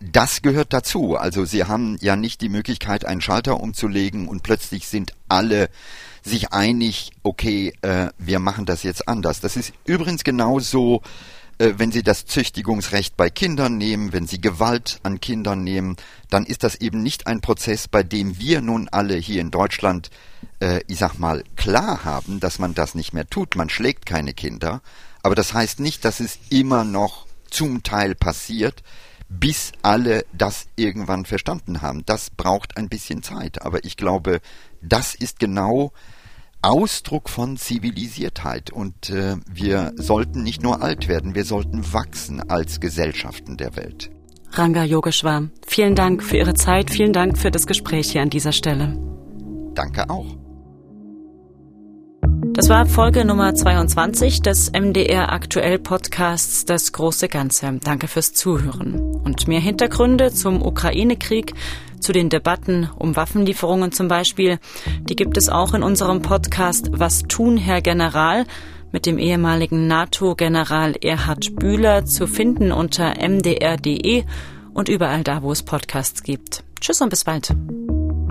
Das 0.00 0.40
gehört 0.40 0.72
dazu. 0.72 1.16
Also 1.16 1.44
Sie 1.44 1.64
haben 1.64 1.98
ja 2.00 2.16
nicht 2.16 2.40
die 2.40 2.48
Möglichkeit, 2.48 3.04
einen 3.04 3.20
Schalter 3.20 3.60
umzulegen 3.60 4.26
und 4.26 4.42
plötzlich 4.42 4.88
sind 4.88 5.12
alle 5.28 5.68
sich 6.22 6.52
einig, 6.52 7.12
okay, 7.22 7.74
äh, 7.82 8.08
wir 8.16 8.38
machen 8.38 8.64
das 8.64 8.82
jetzt 8.82 9.06
anders. 9.06 9.40
Das 9.40 9.56
ist 9.56 9.74
übrigens 9.84 10.24
genauso 10.24 11.02
wenn 11.76 11.92
Sie 11.92 12.02
das 12.02 12.26
Züchtigungsrecht 12.26 13.16
bei 13.16 13.30
Kindern 13.30 13.76
nehmen, 13.78 14.12
wenn 14.12 14.26
Sie 14.26 14.40
Gewalt 14.40 14.98
an 15.02 15.20
Kindern 15.20 15.62
nehmen, 15.62 15.96
dann 16.30 16.46
ist 16.46 16.64
das 16.64 16.74
eben 16.76 17.02
nicht 17.02 17.26
ein 17.26 17.40
Prozess, 17.40 17.88
bei 17.88 18.02
dem 18.02 18.38
wir 18.38 18.60
nun 18.60 18.88
alle 18.88 19.14
hier 19.14 19.40
in 19.40 19.50
Deutschland, 19.50 20.10
äh, 20.60 20.80
ich 20.86 20.98
sag 20.98 21.18
mal, 21.18 21.44
klar 21.56 22.04
haben, 22.04 22.40
dass 22.40 22.58
man 22.58 22.74
das 22.74 22.94
nicht 22.94 23.12
mehr 23.12 23.28
tut. 23.28 23.56
Man 23.56 23.70
schlägt 23.70 24.06
keine 24.06 24.34
Kinder. 24.34 24.82
Aber 25.22 25.34
das 25.34 25.54
heißt 25.54 25.80
nicht, 25.80 26.04
dass 26.04 26.20
es 26.20 26.38
immer 26.50 26.84
noch 26.84 27.26
zum 27.50 27.82
Teil 27.82 28.14
passiert, 28.14 28.82
bis 29.28 29.72
alle 29.82 30.26
das 30.32 30.66
irgendwann 30.76 31.24
verstanden 31.24 31.82
haben. 31.82 32.04
Das 32.04 32.30
braucht 32.30 32.76
ein 32.76 32.88
bisschen 32.88 33.22
Zeit. 33.22 33.62
Aber 33.62 33.84
ich 33.84 33.96
glaube, 33.96 34.40
das 34.82 35.14
ist 35.14 35.38
genau 35.38 35.92
Ausdruck 36.64 37.28
von 37.28 37.56
Zivilisiertheit 37.56 38.70
und 38.70 39.10
äh, 39.10 39.36
wir 39.46 39.92
sollten 39.96 40.42
nicht 40.42 40.62
nur 40.62 40.82
alt 40.82 41.08
werden, 41.08 41.34
wir 41.34 41.44
sollten 41.44 41.92
wachsen 41.92 42.40
als 42.48 42.80
Gesellschaften 42.80 43.56
der 43.56 43.76
Welt. 43.76 44.10
Ranga 44.50 44.84
Yogeshwar, 44.84 45.48
vielen 45.66 45.94
Dank 45.94 46.22
für 46.22 46.38
Ihre 46.38 46.54
Zeit, 46.54 46.90
vielen 46.90 47.12
Dank 47.12 47.36
für 47.36 47.50
das 47.50 47.66
Gespräch 47.66 48.12
hier 48.12 48.22
an 48.22 48.30
dieser 48.30 48.52
Stelle. 48.52 48.96
Danke 49.74 50.08
auch. 50.08 50.43
Das 52.54 52.68
war 52.68 52.86
Folge 52.86 53.24
Nummer 53.24 53.52
22 53.52 54.40
des 54.40 54.70
MDR 54.70 55.32
Aktuell 55.32 55.80
Podcasts 55.80 56.64
Das 56.64 56.92
große 56.92 57.28
Ganze. 57.28 57.80
Danke 57.82 58.06
fürs 58.06 58.32
Zuhören. 58.32 58.94
Und 59.24 59.48
mehr 59.48 59.58
Hintergründe 59.58 60.32
zum 60.32 60.62
Ukraine-Krieg 60.62 61.54
zu 61.98 62.12
den 62.12 62.28
Debatten 62.28 62.88
um 62.96 63.16
Waffenlieferungen 63.16 63.90
zum 63.90 64.06
Beispiel. 64.06 64.60
Die 65.00 65.16
gibt 65.16 65.36
es 65.36 65.48
auch 65.48 65.74
in 65.74 65.82
unserem 65.82 66.22
Podcast 66.22 66.90
Was 66.92 67.22
tun, 67.22 67.56
Herr 67.56 67.82
General? 67.82 68.46
mit 68.92 69.06
dem 69.06 69.18
ehemaligen 69.18 69.88
NATO-General 69.88 70.94
Erhard 71.02 71.56
Bühler 71.56 72.04
zu 72.04 72.28
finden 72.28 72.70
unter 72.70 73.14
mdr.de 73.16 74.22
und 74.72 74.88
überall 74.88 75.24
da, 75.24 75.42
wo 75.42 75.50
es 75.50 75.64
Podcasts 75.64 76.22
gibt. 76.22 76.62
Tschüss 76.80 77.00
und 77.00 77.08
bis 77.08 77.24
bald. 77.24 77.56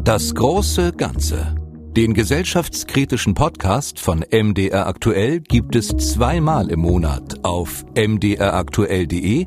Das 0.05 0.33
große 0.33 0.93
Ganze. 0.93 1.55
Den 1.95 2.15
gesellschaftskritischen 2.15 3.35
Podcast 3.35 3.99
von 3.99 4.25
MDR 4.31 4.87
Aktuell 4.87 5.41
gibt 5.41 5.75
es 5.75 5.89
zweimal 5.89 6.71
im 6.71 6.79
Monat 6.79 7.45
auf 7.45 7.85
mdraktuell.de, 7.95 9.45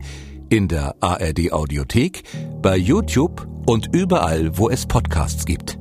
in 0.49 0.69
der 0.69 0.95
ARD 1.01 1.51
Audiothek, 1.51 2.23
bei 2.63 2.77
YouTube 2.77 3.49
und 3.67 3.93
überall, 3.93 4.57
wo 4.57 4.71
es 4.71 4.87
Podcasts 4.87 5.45
gibt. 5.45 5.77